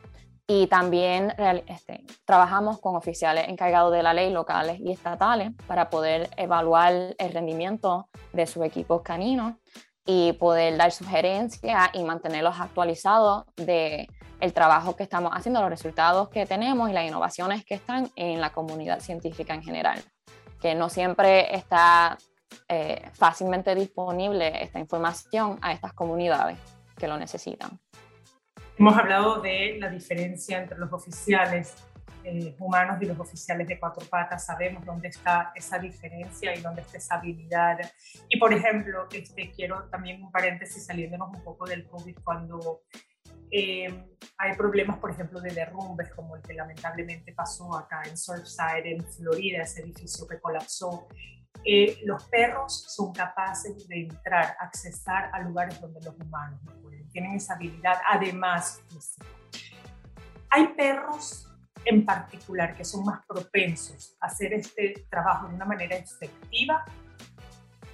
Y 0.48 0.68
también 0.68 1.34
este, 1.68 2.06
trabajamos 2.24 2.80
con 2.80 2.96
oficiales 2.96 3.48
encargados 3.48 3.92
de 3.92 4.04
la 4.04 4.14
ley 4.14 4.32
locales 4.32 4.80
y 4.80 4.92
estatales 4.92 5.52
para 5.66 5.90
poder 5.90 6.30
evaluar 6.38 7.16
el 7.18 7.34
rendimiento 7.34 8.10
de 8.32 8.46
sus 8.46 8.64
equipos 8.64 9.02
caninos 9.02 9.56
y 10.06 10.34
poder 10.34 10.78
dar 10.78 10.92
sugerencias 10.92 11.90
y 11.94 12.04
mantenerlos 12.04 12.60
actualizados 12.60 13.46
de 13.56 14.08
el 14.40 14.54
trabajo 14.54 14.96
que 14.96 15.04
estamos 15.04 15.32
haciendo, 15.34 15.62
los 15.62 15.70
resultados 15.70 16.30
que 16.30 16.46
tenemos 16.46 16.90
y 16.90 16.94
las 16.94 17.06
innovaciones 17.06 17.66
que 17.66 17.76
están 17.76 18.12
en 18.16 18.40
la 18.40 18.52
comunidad 18.52 19.00
científica 19.00 19.56
en 19.56 19.64
general, 19.64 20.04
que 20.62 20.76
no 20.76 20.90
siempre 20.90 21.56
está 21.56 22.18
eh, 22.68 23.10
fácilmente 23.14 23.74
disponible 23.74 24.64
esta 24.64 24.80
información 24.80 25.58
a 25.62 25.74
estas 25.74 25.94
comunidades 25.94 26.60
que 26.98 27.08
lo 27.08 27.18
necesitan. 27.18 27.80
Hemos 28.78 28.98
hablado 28.98 29.40
de 29.40 29.78
la 29.80 29.90
diferencia 29.90 30.62
entre 30.62 30.78
los 30.78 30.92
oficiales 30.92 31.76
eh, 32.26 32.56
humanos 32.60 32.98
y 33.02 33.06
los 33.06 33.18
oficiales 33.18 33.68
de 33.70 33.80
cuatro 33.80 34.06
patas. 34.10 34.46
Sabemos 34.46 34.84
dónde 34.84 35.08
está 35.08 35.54
esa 35.56 35.80
diferencia 35.80 36.54
y 36.54 36.62
dónde 36.62 36.82
está 36.82 36.98
esa 36.98 37.16
habilidad. 37.16 37.80
Y 38.28 38.38
por 38.38 38.54
ejemplo, 38.54 39.08
este, 39.14 39.50
quiero 39.52 39.86
también 39.90 40.22
un 40.22 40.30
paréntesis 40.30 40.86
saliéndonos 40.86 41.30
un 41.34 41.42
poco 41.42 41.66
del 41.66 41.88
COVID 41.88 42.18
cuando 42.22 42.82
eh, 43.50 43.88
hay 44.38 44.56
problemas, 44.58 45.00
por 45.00 45.12
ejemplo, 45.12 45.40
de 45.40 45.52
derrumbes 45.52 46.10
como 46.14 46.36
el 46.36 46.42
que 46.42 46.54
lamentablemente 46.54 47.32
pasó 47.32 47.78
acá 47.78 48.04
en 48.06 48.18
Surfside, 48.18 48.88
en 48.88 49.06
Florida, 49.06 49.62
ese 49.62 49.84
edificio 49.84 50.28
que 50.28 50.38
colapsó. 50.42 51.08
Eh, 51.64 52.00
los 52.04 52.24
perros 52.26 52.86
son 52.90 53.14
capaces 53.14 53.88
de 53.88 54.02
entrar, 54.02 54.56
accesar 54.60 55.30
a 55.34 55.40
lugares 55.42 55.80
donde 55.80 56.02
los 56.02 56.16
humanos 56.16 56.60
no 56.64 56.72
pueden. 56.82 57.08
Tienen 57.10 57.36
esa 57.36 57.56
habilidad, 57.56 57.98
además 58.12 58.82
Hay 60.50 60.68
perros 60.70 61.52
en 61.86 62.06
particular 62.06 62.76
que 62.76 62.84
son 62.84 63.04
más 63.04 63.26
propensos 63.26 64.18
a 64.20 64.28
hacer 64.28 64.54
este 64.54 65.06
trabajo 65.10 65.48
de 65.48 65.56
una 65.56 65.66
manera 65.66 65.96
efectiva. 65.96 66.84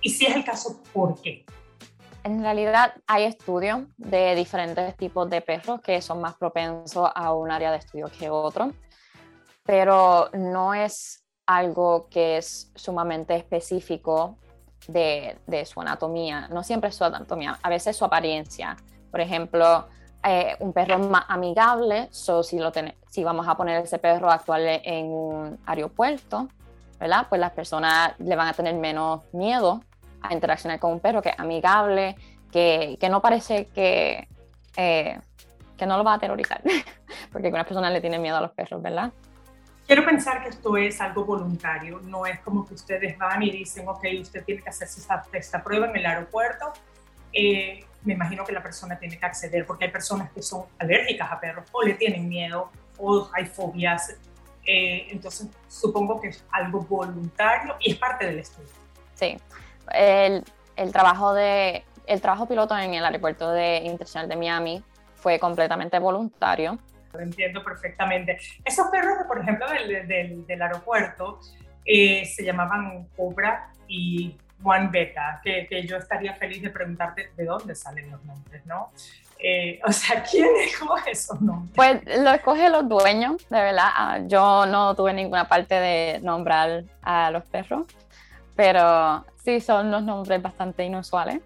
Y 0.01 0.09
si 0.09 0.25
es 0.25 0.35
el 0.35 0.43
caso, 0.43 0.81
¿por 0.93 1.21
qué? 1.21 1.45
en 2.23 2.41
realidad 2.41 2.93
hay 3.07 3.23
estudios 3.23 3.81
de 3.97 4.35
diferentes 4.35 4.95
tipos 4.95 5.29
de 5.29 5.41
perros 5.41 5.81
que 5.81 6.01
son 6.01 6.21
más 6.21 6.35
propensos 6.35 7.09
a 7.13 7.33
un 7.33 7.51
área 7.51 7.71
de 7.71 7.77
estudio 7.77 8.11
que 8.17 8.29
otro, 8.29 8.71
pero 9.63 10.29
no 10.33 10.73
es 10.73 11.20
algo 11.45 12.07
que 12.09 12.37
es 12.37 12.71
sumamente 12.75 13.35
específico 13.35 14.37
de, 14.87 15.37
su 15.65 15.81
anatomía, 15.81 16.47
no 16.49 16.63
siempre 16.63 16.89
es 16.89 16.95
su 16.95 17.03
anatomía, 17.03 17.59
a 17.61 17.69
veces 17.69 17.95
su 17.95 18.05
apariencia. 18.05 18.75
Por 19.09 19.21
ejemplo, 19.21 19.87
eh, 20.23 20.55
un 20.59 20.73
perro 20.73 20.99
más 20.99 21.25
amigable, 21.27 22.07
si, 22.11 22.59
lo 22.59 22.71
si 23.09 23.23
vamos 23.23 23.47
a 23.47 23.55
poner 23.55 23.83
ese 23.83 23.99
perro 23.99 24.29
actual 24.29 24.61
en 24.83 25.07
un 25.07 25.59
aeropuerto, 25.65 26.47
¿verdad? 26.99 27.27
Pues 27.29 27.41
las 27.41 27.51
personas 27.51 28.13
le 28.19 28.35
van 28.35 28.47
a 28.47 28.53
tener 28.53 28.75
menos 28.75 29.21
miedo 29.33 29.81
a 30.21 30.33
interaccionar 30.33 30.79
con 30.79 30.91
un 30.91 30.99
perro 30.99 31.21
que 31.21 31.29
es 31.29 31.39
amigable, 31.39 32.15
que, 32.51 32.97
que 32.99 33.09
no 33.09 33.21
parece 33.21 33.67
que, 33.67 34.27
eh, 34.77 35.19
que 35.77 35.85
no 35.85 35.97
lo 35.97 36.03
va 36.03 36.13
a 36.13 36.15
aterrorizar, 36.15 36.61
porque 37.31 37.47
algunas 37.47 37.65
personas 37.65 37.91
le 37.91 38.01
tienen 38.01 38.21
miedo 38.21 38.37
a 38.37 38.41
los 38.41 38.51
perros, 38.51 38.81
¿verdad? 38.81 39.11
Quiero 39.91 40.05
pensar 40.05 40.41
que 40.41 40.47
esto 40.47 40.77
es 40.77 41.01
algo 41.01 41.25
voluntario, 41.25 41.99
no 41.99 42.25
es 42.25 42.39
como 42.39 42.65
que 42.65 42.75
ustedes 42.75 43.17
van 43.17 43.43
y 43.43 43.51
dicen, 43.51 43.85
ok, 43.89 44.05
usted 44.21 44.41
tiene 44.45 44.61
que 44.61 44.69
hacerse 44.69 45.01
esta, 45.01 45.25
esta 45.33 45.61
prueba 45.61 45.87
en 45.87 45.97
el 45.97 46.05
aeropuerto. 46.05 46.71
Eh, 47.33 47.83
me 48.05 48.13
imagino 48.13 48.45
que 48.45 48.53
la 48.53 48.63
persona 48.63 48.97
tiene 48.97 49.19
que 49.19 49.25
acceder 49.25 49.65
porque 49.65 49.83
hay 49.83 49.91
personas 49.91 50.31
que 50.31 50.41
son 50.41 50.63
alérgicas 50.79 51.29
a 51.29 51.37
perros 51.41 51.65
o 51.73 51.83
le 51.83 51.95
tienen 51.95 52.29
miedo 52.29 52.71
o 52.99 53.29
hay 53.33 53.47
fobias. 53.47 54.15
Eh, 54.65 55.07
entonces, 55.09 55.49
supongo 55.67 56.21
que 56.21 56.29
es 56.29 56.41
algo 56.53 56.83
voluntario 56.83 57.75
y 57.81 57.91
es 57.91 57.97
parte 57.97 58.27
del 58.27 58.39
estudio. 58.39 58.69
Sí, 59.15 59.37
el, 59.93 60.45
el, 60.77 60.93
trabajo, 60.93 61.33
de, 61.33 61.83
el 62.07 62.21
trabajo 62.21 62.47
piloto 62.47 62.77
en 62.77 62.93
el 62.93 63.03
aeropuerto 63.03 63.51
de 63.51 63.79
Internacional 63.79 64.29
de 64.29 64.37
Miami 64.37 64.83
fue 65.15 65.37
completamente 65.37 65.99
voluntario. 65.99 66.79
Lo 67.13 67.19
entiendo 67.19 67.63
perfectamente. 67.63 68.37
Esos 68.63 68.87
perros, 68.87 69.17
por 69.27 69.39
ejemplo, 69.39 69.67
del, 69.69 70.07
del, 70.07 70.45
del 70.45 70.61
aeropuerto, 70.61 71.39
eh, 71.85 72.25
se 72.25 72.43
llamaban 72.43 73.07
Cobra 73.15 73.71
y 73.87 74.37
Juan 74.61 74.91
Beta, 74.91 75.41
que, 75.43 75.65
que, 75.67 75.85
yo 75.85 75.97
estaría 75.97 76.33
feliz 76.35 76.61
de 76.61 76.69
preguntarte 76.69 77.31
de 77.35 77.45
dónde 77.45 77.75
salen 77.75 78.11
los 78.11 78.23
nombres, 78.23 78.65
¿no? 78.65 78.91
Eh, 79.39 79.79
o 79.85 79.91
sea, 79.91 80.23
¿quién 80.23 80.49
escoge 80.63 81.11
esos 81.11 81.41
nombres? 81.41 81.71
Pues 81.75 82.19
lo 82.19 82.31
escogen 82.31 82.71
los 82.71 82.87
dueños, 82.87 83.37
de 83.49 83.61
verdad. 83.61 83.89
Ah, 83.95 84.19
yo 84.25 84.65
no 84.65 84.95
tuve 84.95 85.13
ninguna 85.13 85.47
parte 85.47 85.75
de 85.75 86.19
nombrar 86.21 86.83
a 87.01 87.31
los 87.31 87.43
perros, 87.45 87.87
pero 88.55 89.25
sí 89.43 89.59
son 89.59 89.87
unos 89.87 90.03
nombres 90.03 90.41
bastante 90.41 90.83
inusuales. 90.83 91.41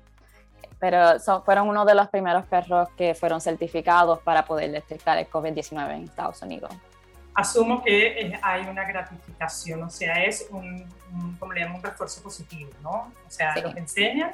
Pero 0.79 1.19
son, 1.19 1.43
fueron 1.43 1.67
uno 1.67 1.85
de 1.85 1.95
los 1.95 2.09
primeros 2.09 2.45
perros 2.45 2.89
que 2.97 3.15
fueron 3.15 3.41
certificados 3.41 4.19
para 4.19 4.45
poder 4.45 4.71
detectar 4.71 5.17
el 5.17 5.29
COVID-19 5.29 5.95
en 5.95 6.03
Estados 6.03 6.41
Unidos. 6.41 6.71
Asumo 7.33 7.83
que 7.83 8.37
hay 8.41 8.65
una 8.65 8.85
gratificación, 8.85 9.83
o 9.83 9.89
sea, 9.89 10.23
es 10.23 10.47
un, 10.51 10.89
como 11.37 11.51
le 11.51 11.61
llaman, 11.61 11.77
un 11.77 11.83
refuerzo 11.83 12.21
positivo, 12.23 12.71
¿no? 12.81 13.11
O 13.27 13.29
sea, 13.29 13.53
sí. 13.53 13.61
los 13.61 13.75
enseñan. 13.75 14.31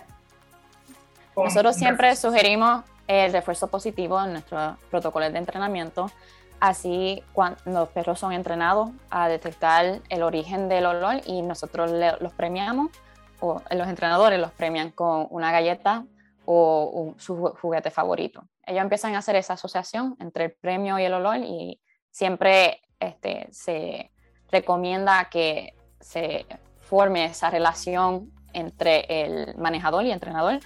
Nosotros 1.36 1.76
siempre 1.76 2.16
sugerimos 2.16 2.84
el 3.08 3.34
refuerzo 3.34 3.68
positivo 3.68 4.24
en 4.24 4.34
nuestros 4.34 4.78
protocolos 4.90 5.32
de 5.32 5.40
entrenamiento. 5.40 6.12
Así, 6.60 7.24
cuando 7.34 7.60
los 7.66 7.90
perros 7.90 8.20
son 8.20 8.34
entrenados 8.34 8.92
a 9.10 9.28
detectar 9.28 10.00
el 10.10 10.22
origen 10.22 10.70
del 10.70 10.86
olor 10.86 11.22
y 11.26 11.42
nosotros 11.42 11.92
los 12.20 12.34
premiamos, 12.34 12.92
o 13.40 13.62
los 13.72 13.88
entrenadores 13.88 14.40
los 14.40 14.52
premian 14.52 14.92
con 14.92 15.26
una 15.32 15.52
galleta 15.52 16.06
o 16.54 17.16
su 17.18 17.36
juguete 17.62 17.92
favorito. 17.92 18.44
Ellos 18.66 18.82
empiezan 18.82 19.16
a 19.16 19.20
hacer 19.20 19.36
esa 19.38 19.54
asociación 19.54 20.18
entre 20.20 20.46
el 20.46 20.52
premio 20.52 21.00
y 21.00 21.04
el 21.04 21.14
olor 21.14 21.38
y 21.38 21.82
siempre 22.10 22.82
este, 23.00 23.48
se 23.52 24.12
recomienda 24.52 25.30
que 25.30 25.74
se 26.00 26.46
forme 26.82 27.26
esa 27.26 27.50
relación 27.50 28.32
entre 28.54 29.06
el 29.08 29.56
manejador 29.56 30.04
y 30.06 30.12
entrenador 30.12 30.60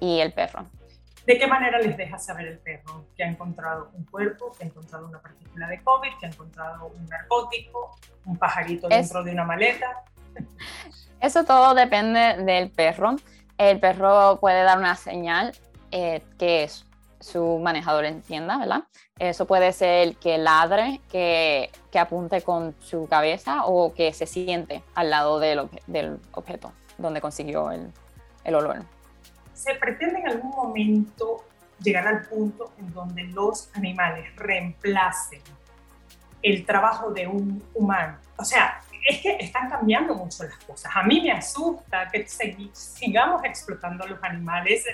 y 0.00 0.20
el 0.20 0.32
perro. 0.32 0.64
¿De 1.26 1.38
qué 1.38 1.46
manera 1.46 1.78
les 1.80 1.96
deja 1.96 2.18
saber 2.18 2.46
el 2.46 2.58
perro 2.58 3.04
que 3.14 3.24
ha 3.24 3.28
encontrado 3.28 3.90
un 3.92 4.04
cuerpo, 4.04 4.52
que 4.56 4.64
ha 4.64 4.66
encontrado 4.68 5.06
una 5.06 5.20
partícula 5.20 5.66
de 5.66 5.82
COVID, 5.82 6.10
que 6.18 6.26
ha 6.26 6.28
encontrado 6.30 6.86
un 6.86 7.04
narcótico, 7.06 7.96
un 8.24 8.38
pajarito 8.38 8.88
dentro 8.88 9.22
de 9.22 9.32
una 9.32 9.44
maleta? 9.44 10.04
Eso 11.20 11.44
todo 11.44 11.74
depende 11.74 12.42
del 12.44 12.70
perro. 12.70 13.16
El 13.58 13.80
perro 13.80 14.38
puede 14.40 14.62
dar 14.62 14.78
una 14.78 14.96
señal 14.96 15.52
eh, 15.90 16.22
que 16.38 16.68
su 17.20 17.58
manejador 17.58 18.04
entienda, 18.04 18.58
¿verdad? 18.58 18.84
Eso 19.18 19.46
puede 19.46 19.72
ser 19.72 20.16
que 20.16 20.36
ladre, 20.36 21.00
que, 21.10 21.70
que 21.90 21.98
apunte 21.98 22.42
con 22.42 22.74
su 22.80 23.08
cabeza 23.08 23.64
o 23.64 23.94
que 23.94 24.12
se 24.12 24.26
siente 24.26 24.82
al 24.94 25.10
lado 25.10 25.38
del, 25.40 25.68
del 25.86 26.20
objeto 26.32 26.72
donde 26.98 27.20
consiguió 27.20 27.70
el, 27.70 27.90
el 28.44 28.54
olor. 28.54 28.82
¿Se 29.54 29.74
pretende 29.74 30.20
en 30.20 30.28
algún 30.28 30.50
momento 30.50 31.44
llegar 31.82 32.06
al 32.06 32.22
punto 32.22 32.72
en 32.78 32.92
donde 32.92 33.24
los 33.24 33.70
animales 33.74 34.34
reemplacen 34.36 35.40
el 36.42 36.64
trabajo 36.64 37.10
de 37.10 37.26
un 37.26 37.62
humano? 37.74 38.18
O 38.36 38.44
sea, 38.44 38.82
es 39.06 39.20
que 39.20 39.36
están 39.38 39.70
cambiando 39.70 40.14
mucho 40.14 40.44
las 40.44 40.58
cosas. 40.64 40.90
A 40.94 41.04
mí 41.04 41.20
me 41.20 41.30
asusta 41.30 42.08
que 42.10 42.26
sigamos 42.26 43.44
explotando 43.44 44.04
a 44.04 44.08
los 44.08 44.22
animales 44.22 44.84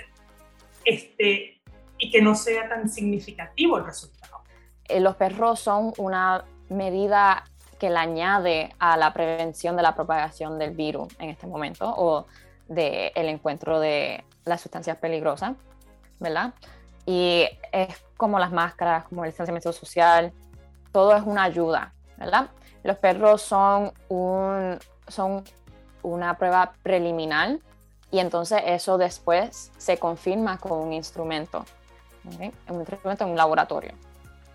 este, 0.85 1.59
y 1.97 2.11
que 2.11 2.21
no 2.21 2.35
sea 2.35 2.69
tan 2.69 2.87
significativo 2.87 3.77
el 3.77 3.85
resultado. 3.85 4.43
Eh, 4.87 4.99
los 4.99 5.15
perros 5.15 5.59
son 5.59 5.93
una 5.97 6.45
medida 6.69 7.43
que 7.79 7.89
le 7.89 7.97
añade 7.97 8.75
a 8.77 8.97
la 8.97 9.11
prevención 9.13 9.75
de 9.75 9.81
la 9.81 9.95
propagación 9.95 10.59
del 10.59 10.71
virus 10.71 11.07
en 11.19 11.31
este 11.31 11.47
momento 11.47 11.91
o 11.97 12.27
del 12.67 13.11
el 13.15 13.29
encuentro 13.29 13.79
de 13.79 14.23
las 14.45 14.61
sustancias 14.61 14.97
peligrosas, 14.97 15.55
¿verdad? 16.19 16.53
Y 17.05 17.45
es 17.71 17.89
como 18.15 18.37
las 18.37 18.51
máscaras, 18.51 19.05
como 19.05 19.25
el 19.25 19.31
distanciamiento 19.31 19.73
social, 19.73 20.31
todo 20.91 21.15
es 21.15 21.23
una 21.23 21.43
ayuda, 21.43 21.93
¿verdad? 22.17 22.49
Los 22.83 22.97
perros 22.97 23.41
son, 23.41 23.93
un, 24.09 24.77
son 25.07 25.43
una 26.01 26.37
prueba 26.37 26.73
preliminar 26.83 27.57
y 28.11 28.19
entonces 28.19 28.61
eso 28.65 28.97
después 28.97 29.71
se 29.77 29.97
confirma 29.97 30.57
con 30.57 30.79
un 30.79 30.93
instrumento 30.93 31.65
un 32.69 32.79
instrumento 32.79 33.23
en 33.25 33.31
un 33.31 33.37
laboratorio, 33.37 33.93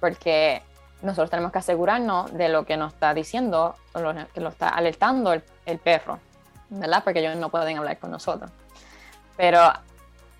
porque 0.01 0.63
nosotros 1.03 1.31
tenemos 1.31 1.53
que 1.53 1.59
asegurarnos 1.59 2.33
de 2.33 2.49
lo 2.49 2.65
que 2.65 2.77
nos 2.77 2.95
está 2.95 3.15
diciendo, 3.15 3.77
o 3.93 4.01
lo 4.01 4.15
que 4.33 4.41
lo 4.41 4.49
está 4.49 4.71
alertando 4.71 5.33
el, 5.33 5.43
el 5.67 5.79
perro, 5.79 6.19
¿verdad? 6.71 7.03
Porque 7.05 7.21
ellos 7.21 7.37
no 7.37 7.51
pueden 7.51 7.79
hablar 7.79 7.99
con 7.99 8.11
nosotros. 8.11 8.51
Pero 9.37 9.61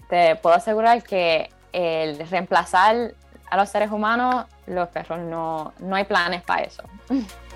te 0.09 0.37
puedo 0.37 0.57
asegurar 0.57 1.03
que 1.03 1.51
el 1.73 2.19
reemplazar 2.29 3.15
a 3.51 3.57
los 3.57 3.69
seres 3.69 3.91
humanos, 3.91 4.47
los 4.67 4.89
perros 4.89 5.21
no, 5.21 5.73
no 5.79 5.97
hay 5.97 6.05
planes 6.05 6.43
para 6.43 6.63
eso. 6.63 6.83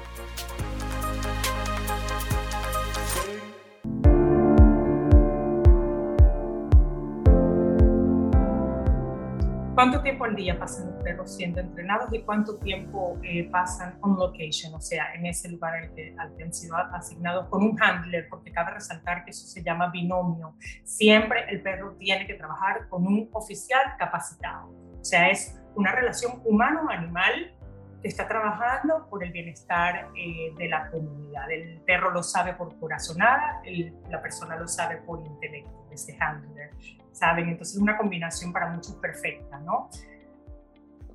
¿Cuánto 9.82 10.00
tiempo 10.00 10.26
al 10.26 10.36
día 10.36 10.56
pasan 10.56 10.96
perros 11.02 11.34
siendo 11.34 11.58
entrenados 11.58 12.08
y 12.12 12.22
cuánto 12.22 12.56
tiempo 12.58 13.18
eh, 13.24 13.48
pasan 13.50 13.98
on 14.00 14.16
location, 14.16 14.72
o 14.76 14.80
sea, 14.80 15.12
en 15.12 15.26
ese 15.26 15.48
lugar 15.48 15.74
al 15.74 15.92
que, 15.92 16.14
al 16.16 16.36
que 16.36 16.44
han 16.44 16.54
sido 16.54 16.76
asignados 16.76 17.48
con 17.48 17.64
un 17.64 17.82
handler? 17.82 18.28
Porque 18.30 18.52
cabe 18.52 18.74
resaltar 18.74 19.24
que 19.24 19.32
eso 19.32 19.44
se 19.44 19.60
llama 19.60 19.90
binomio. 19.90 20.54
Siempre 20.84 21.46
el 21.48 21.62
perro 21.62 21.96
tiene 21.98 22.28
que 22.28 22.34
trabajar 22.34 22.88
con 22.90 23.08
un 23.08 23.28
oficial 23.32 23.82
capacitado. 23.98 24.68
O 24.68 25.04
sea, 25.04 25.30
es 25.30 25.60
una 25.74 25.90
relación 25.90 26.40
humano-animal 26.44 27.52
que 28.02 28.08
está 28.08 28.26
trabajando 28.26 29.06
por 29.08 29.22
el 29.24 29.32
bienestar 29.32 30.10
eh, 30.16 30.52
de 30.58 30.68
la 30.68 30.90
comunidad. 30.90 31.50
El 31.50 31.80
perro 31.86 32.10
lo 32.10 32.22
sabe 32.22 32.54
por 32.54 32.76
corazonada, 32.78 33.62
el, 33.64 33.94
la 34.10 34.20
persona 34.20 34.56
lo 34.56 34.66
sabe 34.66 34.96
por 34.98 35.24
intelecto, 35.24 35.86
ese 35.90 36.16
handler. 36.20 36.70
¿saben? 37.12 37.48
Entonces 37.48 37.76
es 37.76 37.82
una 37.82 37.96
combinación 37.96 38.52
para 38.52 38.68
muchos 38.68 38.94
perfecta, 38.96 39.58
¿no? 39.60 39.88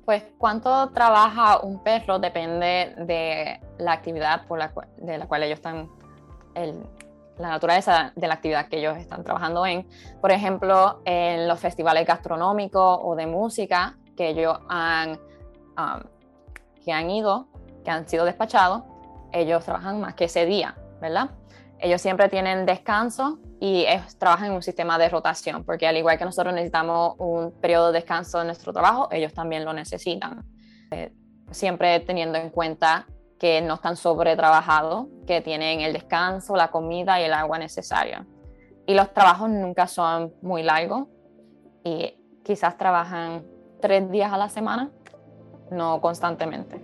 Pues 0.04 0.24
cuánto 0.38 0.90
trabaja 0.90 1.60
un 1.60 1.82
perro 1.82 2.18
depende 2.18 2.94
de 2.96 3.60
la 3.76 3.92
actividad 3.92 4.46
por 4.46 4.58
la 4.58 4.72
de 4.96 5.18
la 5.18 5.26
cual 5.26 5.42
ellos 5.42 5.58
están, 5.58 5.90
el, 6.54 6.82
la 7.36 7.50
naturaleza 7.50 8.12
de 8.16 8.26
la 8.26 8.34
actividad 8.34 8.68
que 8.68 8.78
ellos 8.78 8.96
están 8.96 9.22
trabajando 9.22 9.66
en. 9.66 9.86
Por 10.20 10.32
ejemplo, 10.32 11.02
en 11.04 11.46
los 11.46 11.60
festivales 11.60 12.06
gastronómicos 12.06 13.00
o 13.02 13.14
de 13.16 13.26
música 13.26 13.98
que 14.16 14.28
ellos 14.30 14.58
han, 14.70 15.18
um, 15.76 16.00
que 16.88 16.92
han 16.94 17.10
ido, 17.10 17.48
que 17.84 17.90
han 17.90 18.08
sido 18.08 18.24
despachados, 18.24 18.82
ellos 19.30 19.62
trabajan 19.62 20.00
más 20.00 20.14
que 20.14 20.24
ese 20.24 20.46
día, 20.46 20.74
¿verdad? 21.02 21.32
Ellos 21.80 22.00
siempre 22.00 22.30
tienen 22.30 22.64
descanso 22.64 23.40
y 23.60 23.84
trabajan 24.16 24.46
en 24.46 24.52
un 24.54 24.62
sistema 24.62 24.96
de 24.96 25.10
rotación, 25.10 25.64
porque 25.64 25.86
al 25.86 25.98
igual 25.98 26.16
que 26.16 26.24
nosotros 26.24 26.54
necesitamos 26.54 27.16
un 27.18 27.52
periodo 27.60 27.88
de 27.88 27.98
descanso 27.98 28.40
en 28.40 28.46
nuestro 28.46 28.72
trabajo, 28.72 29.08
ellos 29.12 29.34
también 29.34 29.66
lo 29.66 29.74
necesitan. 29.74 30.46
Eh, 30.90 31.12
siempre 31.50 32.00
teniendo 32.00 32.38
en 32.38 32.48
cuenta 32.48 33.06
que 33.38 33.60
no 33.60 33.74
están 33.74 33.96
sobretrabajados, 33.96 35.08
que 35.26 35.42
tienen 35.42 35.82
el 35.82 35.92
descanso, 35.92 36.56
la 36.56 36.68
comida 36.68 37.20
y 37.20 37.24
el 37.24 37.34
agua 37.34 37.58
necesaria. 37.58 38.26
Y 38.86 38.94
los 38.94 39.12
trabajos 39.12 39.50
nunca 39.50 39.88
son 39.88 40.32
muy 40.40 40.62
largos 40.62 41.06
y 41.84 42.14
quizás 42.46 42.78
trabajan 42.78 43.44
tres 43.82 44.10
días 44.10 44.32
a 44.32 44.38
la 44.38 44.48
semana, 44.48 44.90
no 45.70 46.00
constantemente. 46.00 46.80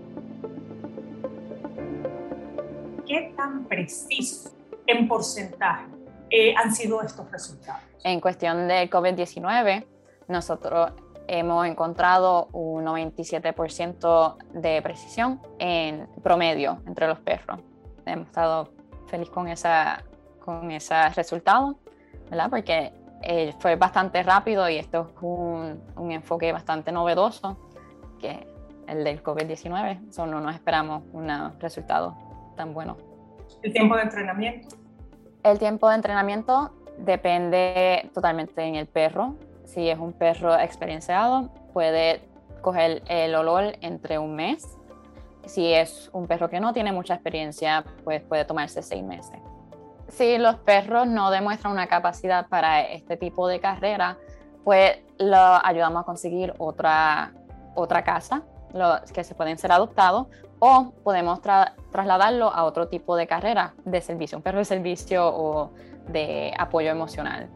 ¿Qué 3.06 3.34
tan 3.36 3.64
preciso 3.64 4.50
en 4.86 5.06
porcentaje 5.06 5.86
eh, 6.30 6.54
han 6.56 6.74
sido 6.74 7.02
estos 7.02 7.30
resultados? 7.30 7.82
En 8.02 8.20
cuestión 8.20 8.66
de 8.68 8.90
COVID-19, 8.90 9.86
nosotros 10.28 10.92
hemos 11.26 11.66
encontrado 11.66 12.48
un 12.52 12.84
97% 12.84 14.36
de 14.52 14.82
precisión 14.82 15.40
en 15.58 16.06
promedio 16.22 16.82
entre 16.86 17.08
los 17.08 17.18
perros. 17.20 17.60
Hemos 18.06 18.26
estado 18.28 18.70
felices 19.06 19.32
con, 19.32 19.48
esa, 19.48 20.02
con 20.44 20.70
ese 20.70 21.08
resultado, 21.10 21.78
¿verdad? 22.30 22.50
Porque 22.50 22.92
eh, 23.22 23.54
fue 23.58 23.76
bastante 23.76 24.22
rápido 24.22 24.68
y 24.68 24.76
esto 24.76 25.08
es 25.08 25.22
un, 25.22 25.82
un 25.96 26.12
enfoque 26.12 26.52
bastante 26.52 26.92
novedoso 26.92 27.56
que 28.18 28.46
el 28.88 29.04
del 29.04 29.22
COVID-19. 29.22 30.12
Solo 30.12 30.32
no 30.32 30.40
nos 30.40 30.54
esperamos 30.54 31.02
un 31.12 31.28
resultado 31.60 32.16
tan 32.56 32.74
bueno. 32.74 32.96
¿El 33.62 33.72
tiempo 33.72 33.96
de 33.96 34.02
entrenamiento? 34.02 34.76
El 35.42 35.58
tiempo 35.58 35.88
de 35.88 35.94
entrenamiento 35.96 36.72
depende 36.98 38.10
totalmente 38.14 38.62
en 38.62 38.76
el 38.76 38.86
perro. 38.86 39.36
Si 39.64 39.88
es 39.88 39.98
un 39.98 40.12
perro 40.12 40.58
experienciado, 40.58 41.50
puede 41.72 42.22
coger 42.60 43.02
el 43.08 43.34
olor 43.34 43.76
entre 43.80 44.18
un 44.18 44.34
mes. 44.34 44.78
Si 45.46 45.72
es 45.72 46.08
un 46.12 46.26
perro 46.26 46.48
que 46.48 46.60
no 46.60 46.72
tiene 46.72 46.92
mucha 46.92 47.14
experiencia, 47.14 47.84
pues 48.04 48.22
puede 48.22 48.44
tomarse 48.44 48.82
seis 48.82 49.04
meses. 49.04 49.38
Si 50.08 50.38
los 50.38 50.56
perros 50.56 51.06
no 51.06 51.30
demuestran 51.30 51.72
una 51.72 51.86
capacidad 51.86 52.48
para 52.48 52.82
este 52.82 53.16
tipo 53.16 53.48
de 53.48 53.60
carrera, 53.60 54.16
pues 54.64 54.98
lo 55.18 55.64
ayudamos 55.64 56.02
a 56.02 56.04
conseguir 56.04 56.54
otra, 56.58 57.32
otra 57.74 58.02
casa, 58.04 58.42
los 58.74 59.10
que 59.12 59.24
se 59.24 59.34
pueden 59.34 59.56
ser 59.56 59.72
adoptados, 59.72 60.26
o 60.58 60.92
podemos 61.02 61.40
trasladarlo 61.40 62.52
a 62.52 62.64
otro 62.64 62.88
tipo 62.88 63.16
de 63.16 63.26
carrera 63.26 63.74
de 63.84 64.00
servicio, 64.00 64.38
un 64.38 64.42
perro 64.42 64.58
de 64.58 64.64
servicio 64.64 65.26
o 65.26 65.70
de 66.08 66.52
apoyo 66.58 66.90
emocional. 66.90 67.48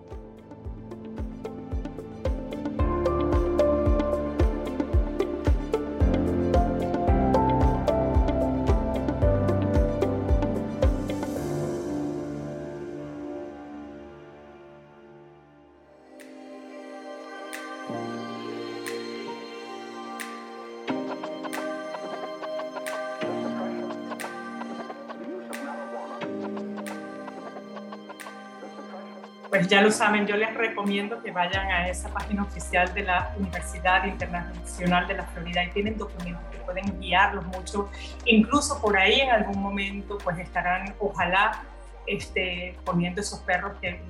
Pues 29.49 29.67
ya 29.69 29.81
lo 29.81 29.91
saben, 29.91 30.27
yo 30.27 30.37
les 30.37 30.55
recomiendo 30.55 31.23
que 31.23 31.31
vayan 31.31 31.71
a 31.71 31.89
esa 31.89 32.09
página 32.11 32.43
oficial 32.43 32.93
de 32.93 33.03
la 33.03 33.35
Universidad 33.39 34.05
Internacional 34.05 35.07
de 35.09 35.15
la 35.15 35.25
Florida 35.25 35.65
y 35.65 35.71
tienen 35.71 35.97
documentos 35.97 36.43
que 36.53 36.59
pueden 36.59 37.01
guiarlos 37.01 37.47
mucho. 37.47 37.89
Incluso 38.27 38.81
por 38.81 38.97
ahí 38.97 39.21
en 39.21 39.31
algún 39.31 39.61
momento 39.61 40.19
pues 40.19 40.39
estarán, 40.39 40.95
ojalá, 40.99 41.63
este, 42.07 42.77
poniendo 42.85 43.21
esos 43.21 43.41
perros 43.41 43.73
que, 43.81 44.01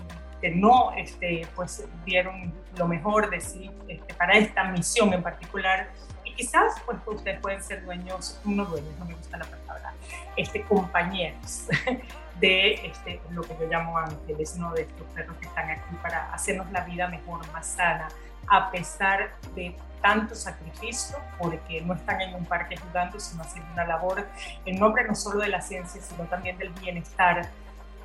que 0.41 0.51
no 0.51 0.93
este, 0.97 1.47
pues, 1.55 1.87
dieron 2.05 2.53
lo 2.77 2.87
mejor 2.87 3.31
de 3.31 3.41
sí 3.41 3.71
este, 3.87 4.15
para 4.15 4.35
esta 4.35 4.65
misión 4.65 5.13
en 5.13 5.23
particular. 5.23 5.89
Y 6.25 6.35
quizás 6.35 6.75
pues 6.85 6.99
ustedes 7.07 7.41
pueden 7.41 7.63
ser 7.63 7.85
dueños, 7.85 8.41
no 8.45 8.65
dueños, 8.65 8.97
no 8.99 9.05
me 9.05 9.15
gusta 9.15 9.39
la 9.39 9.45
palabra, 9.45 9.95
este, 10.37 10.63
compañeros 10.63 11.69
de 12.41 12.75
este, 12.87 13.21
lo 13.31 13.43
que 13.43 13.57
yo 13.59 13.67
llamo 13.67 13.99
ángeles, 13.99 14.57
¿no? 14.57 14.73
de 14.73 14.83
estos 14.83 15.07
perros 15.09 15.37
que 15.39 15.47
están 15.47 15.71
aquí 15.71 15.95
para 16.03 16.33
hacernos 16.33 16.71
la 16.71 16.85
vida 16.85 17.09
mejor, 17.09 17.41
más 17.53 17.67
sana, 17.67 18.09
a 18.47 18.71
pesar 18.71 19.31
de 19.55 19.75
tanto 20.01 20.35
sacrificio, 20.35 21.19
porque 21.39 21.81
no 21.81 21.95
están 21.95 22.21
en 22.21 22.35
un 22.35 22.45
parque 22.45 22.77
jugando, 22.77 23.19
sino 23.19 23.43
haciendo 23.43 23.73
una 23.73 23.85
labor 23.85 24.27
en 24.65 24.79
nombre 24.79 25.05
no 25.07 25.15
solo 25.15 25.41
de 25.41 25.49
la 25.49 25.61
ciencia, 25.61 26.01
sino 26.01 26.25
también 26.25 26.57
del 26.59 26.71
bienestar 26.71 27.49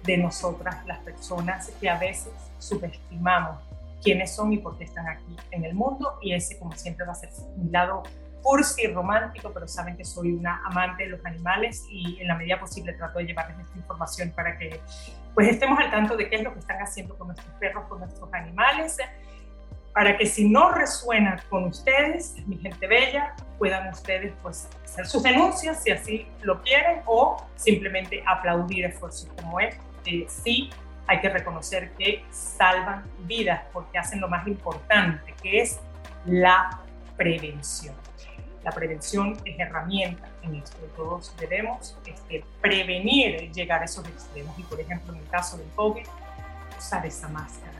de 0.03 0.17
nosotras, 0.17 0.85
las 0.85 0.99
personas 0.99 1.69
que 1.79 1.89
a 1.89 1.97
veces 1.97 2.33
subestimamos 2.59 3.61
quiénes 4.03 4.35
son 4.35 4.51
y 4.51 4.57
por 4.57 4.77
qué 4.77 4.83
están 4.83 5.07
aquí 5.07 5.37
en 5.51 5.63
el 5.63 5.73
mundo, 5.73 6.17
y 6.21 6.33
ese 6.33 6.57
como 6.59 6.73
siempre 6.73 7.05
va 7.05 7.13
a 7.13 7.15
ser 7.15 7.29
un 7.55 7.71
lado 7.71 8.03
cursi 8.43 8.85
romántico, 8.87 9.51
pero 9.51 9.67
saben 9.67 9.97
que 9.97 10.05
soy 10.05 10.33
una 10.33 10.61
amante 10.65 11.03
de 11.03 11.09
los 11.09 11.25
animales 11.25 11.87
y 11.89 12.19
en 12.21 12.27
la 12.27 12.35
medida 12.35 12.59
posible 12.59 12.93
trato 12.93 13.17
de 13.17 13.25
llevarles 13.25 13.57
esta 13.59 13.77
información 13.77 14.31
para 14.31 14.57
que 14.57 14.79
pues 15.33 15.47
estemos 15.47 15.79
al 15.79 15.89
tanto 15.89 16.15
de 16.15 16.29
qué 16.29 16.35
es 16.35 16.43
lo 16.43 16.53
que 16.53 16.59
están 16.59 16.77
haciendo 16.79 17.17
con 17.17 17.27
nuestros 17.27 17.51
perros, 17.55 17.85
con 17.87 17.99
nuestros 17.99 18.31
animales, 18.33 18.97
para 19.93 20.17
que 20.17 20.25
si 20.25 20.49
no 20.49 20.71
resuena 20.71 21.41
con 21.49 21.65
ustedes, 21.65 22.35
mi 22.45 22.57
gente 22.57 22.85
bella, 22.85 23.35
puedan 23.57 23.89
ustedes 23.89 24.33
pues 24.41 24.67
hacer 24.83 25.05
sus 25.05 25.23
denuncias 25.23 25.83
si 25.83 25.91
así 25.91 26.27
lo 26.41 26.61
quieren 26.61 27.01
o 27.05 27.43
simplemente 27.55 28.23
aplaudir 28.27 28.85
esfuerzos 28.85 29.29
como 29.41 29.59
este. 29.59 30.27
sí, 30.27 30.69
hay 31.07 31.19
que 31.19 31.29
reconocer 31.29 31.91
que 31.91 32.23
salvan 32.31 33.03
vidas 33.19 33.61
porque 33.71 33.97
hacen 33.97 34.19
lo 34.21 34.27
más 34.27 34.47
importante, 34.47 35.33
que 35.41 35.61
es 35.61 35.79
la 36.25 36.79
prevención. 37.17 38.02
La 38.63 38.71
prevención 38.71 39.37
es 39.43 39.59
herramienta 39.59 40.27
en 40.41 40.55
esto. 40.55 40.77
Todos 40.95 41.35
debemos 41.37 41.97
este, 42.05 42.45
prevenir 42.61 43.51
llegar 43.51 43.81
a 43.81 43.85
esos 43.85 44.07
extremos. 44.07 44.57
Y 44.57 44.63
por 44.63 44.79
ejemplo, 44.79 45.13
en 45.13 45.19
el 45.19 45.27
caso 45.27 45.57
del 45.57 45.67
COVID, 45.75 46.05
usar 46.77 47.05
esa 47.05 47.27
máscara, 47.27 47.73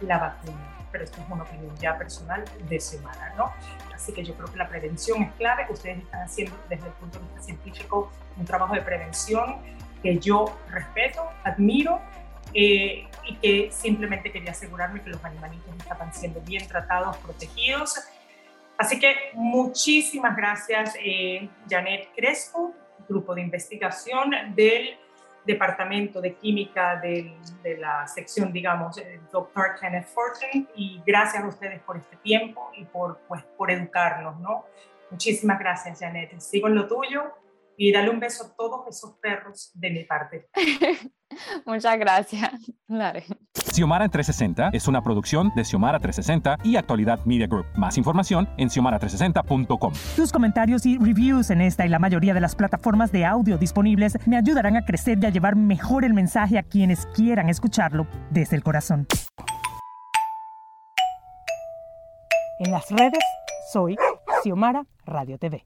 la 0.00 0.18
vacuna. 0.18 0.76
Pero 0.92 1.04
esto 1.04 1.20
es 1.20 1.28
una 1.28 1.42
opinión 1.42 1.76
ya 1.78 1.98
personal 1.98 2.44
de 2.68 2.80
semana, 2.80 3.34
¿no? 3.36 3.52
Así 3.94 4.12
que 4.12 4.24
yo 4.24 4.34
creo 4.34 4.50
que 4.50 4.56
la 4.56 4.68
prevención 4.68 5.22
es 5.22 5.32
clave. 5.32 5.66
Ustedes 5.70 5.98
están 5.98 6.22
haciendo 6.22 6.56
desde 6.68 6.86
el 6.86 6.92
punto 6.94 7.18
de 7.18 7.24
vista 7.24 7.42
científico 7.42 8.12
un 8.36 8.46
trabajo 8.46 8.74
de 8.74 8.82
prevención 8.82 9.56
que 10.02 10.18
yo 10.18 10.56
respeto, 10.70 11.28
admiro 11.42 12.00
eh, 12.54 13.08
y 13.26 13.36
que 13.36 13.70
simplemente 13.72 14.30
quería 14.30 14.52
asegurarme 14.52 15.02
que 15.02 15.10
los 15.10 15.22
animalitos 15.24 15.74
estaban 15.76 16.14
siendo 16.14 16.40
bien 16.42 16.66
tratados, 16.68 17.16
protegidos 17.18 17.98
Así 18.78 19.00
que 19.00 19.32
muchísimas 19.34 20.36
gracias, 20.36 20.94
eh, 21.02 21.48
Janet 21.68 22.10
Crespo, 22.14 22.72
grupo 23.08 23.34
de 23.34 23.40
investigación 23.40 24.30
del 24.54 24.96
Departamento 25.44 26.20
de 26.20 26.34
Química 26.34 26.96
de 26.96 27.34
la 27.78 28.06
sección, 28.06 28.52
digamos, 28.52 28.98
eh, 28.98 29.20
Dr. 29.32 29.74
Kenneth 29.80 30.06
Fortune, 30.06 30.68
y 30.76 31.02
gracias 31.04 31.42
a 31.42 31.48
ustedes 31.48 31.80
por 31.80 31.96
este 31.96 32.16
tiempo 32.18 32.70
y 32.76 32.84
por, 32.84 33.18
pues, 33.26 33.42
por 33.56 33.68
educarnos, 33.70 34.38
¿no? 34.38 34.66
Muchísimas 35.10 35.58
gracias, 35.58 35.98
Janet. 35.98 36.38
Sigo 36.38 36.68
en 36.68 36.76
lo 36.76 36.86
tuyo 36.86 37.34
y 37.78 37.92
dale 37.92 38.10
un 38.10 38.18
beso 38.18 38.44
a 38.44 38.56
todos 38.56 38.86
esos 38.88 39.18
perros 39.22 39.70
de 39.74 39.90
mi 39.90 40.04
parte. 40.04 40.50
Muchas 41.64 41.96
gracias. 41.96 42.50
Dale. 42.88 43.24
Xiomara 43.54 44.04
en 44.04 44.10
360 44.10 44.70
es 44.72 44.88
una 44.88 45.00
producción 45.00 45.52
de 45.54 45.64
Xiomara 45.64 46.00
360 46.00 46.58
y 46.64 46.76
Actualidad 46.76 47.24
Media 47.24 47.46
Group. 47.46 47.66
Más 47.76 47.96
información 47.96 48.48
en 48.56 48.68
xiomara360.com. 48.68 49.92
Tus 50.16 50.32
comentarios 50.32 50.84
y 50.86 50.98
reviews 50.98 51.50
en 51.50 51.60
esta 51.60 51.86
y 51.86 51.88
la 51.88 52.00
mayoría 52.00 52.34
de 52.34 52.40
las 52.40 52.56
plataformas 52.56 53.12
de 53.12 53.24
audio 53.24 53.56
disponibles 53.56 54.18
me 54.26 54.36
ayudarán 54.36 54.76
a 54.76 54.84
crecer 54.84 55.18
y 55.22 55.26
a 55.26 55.30
llevar 55.30 55.54
mejor 55.54 56.04
el 56.04 56.14
mensaje 56.14 56.58
a 56.58 56.64
quienes 56.64 57.06
quieran 57.14 57.48
escucharlo 57.48 58.08
desde 58.30 58.56
el 58.56 58.64
corazón. 58.64 59.06
En 62.58 62.72
las 62.72 62.90
redes 62.90 63.22
soy 63.72 63.96
Xiomara 64.42 64.84
Radio 65.06 65.38
TV. 65.38 65.64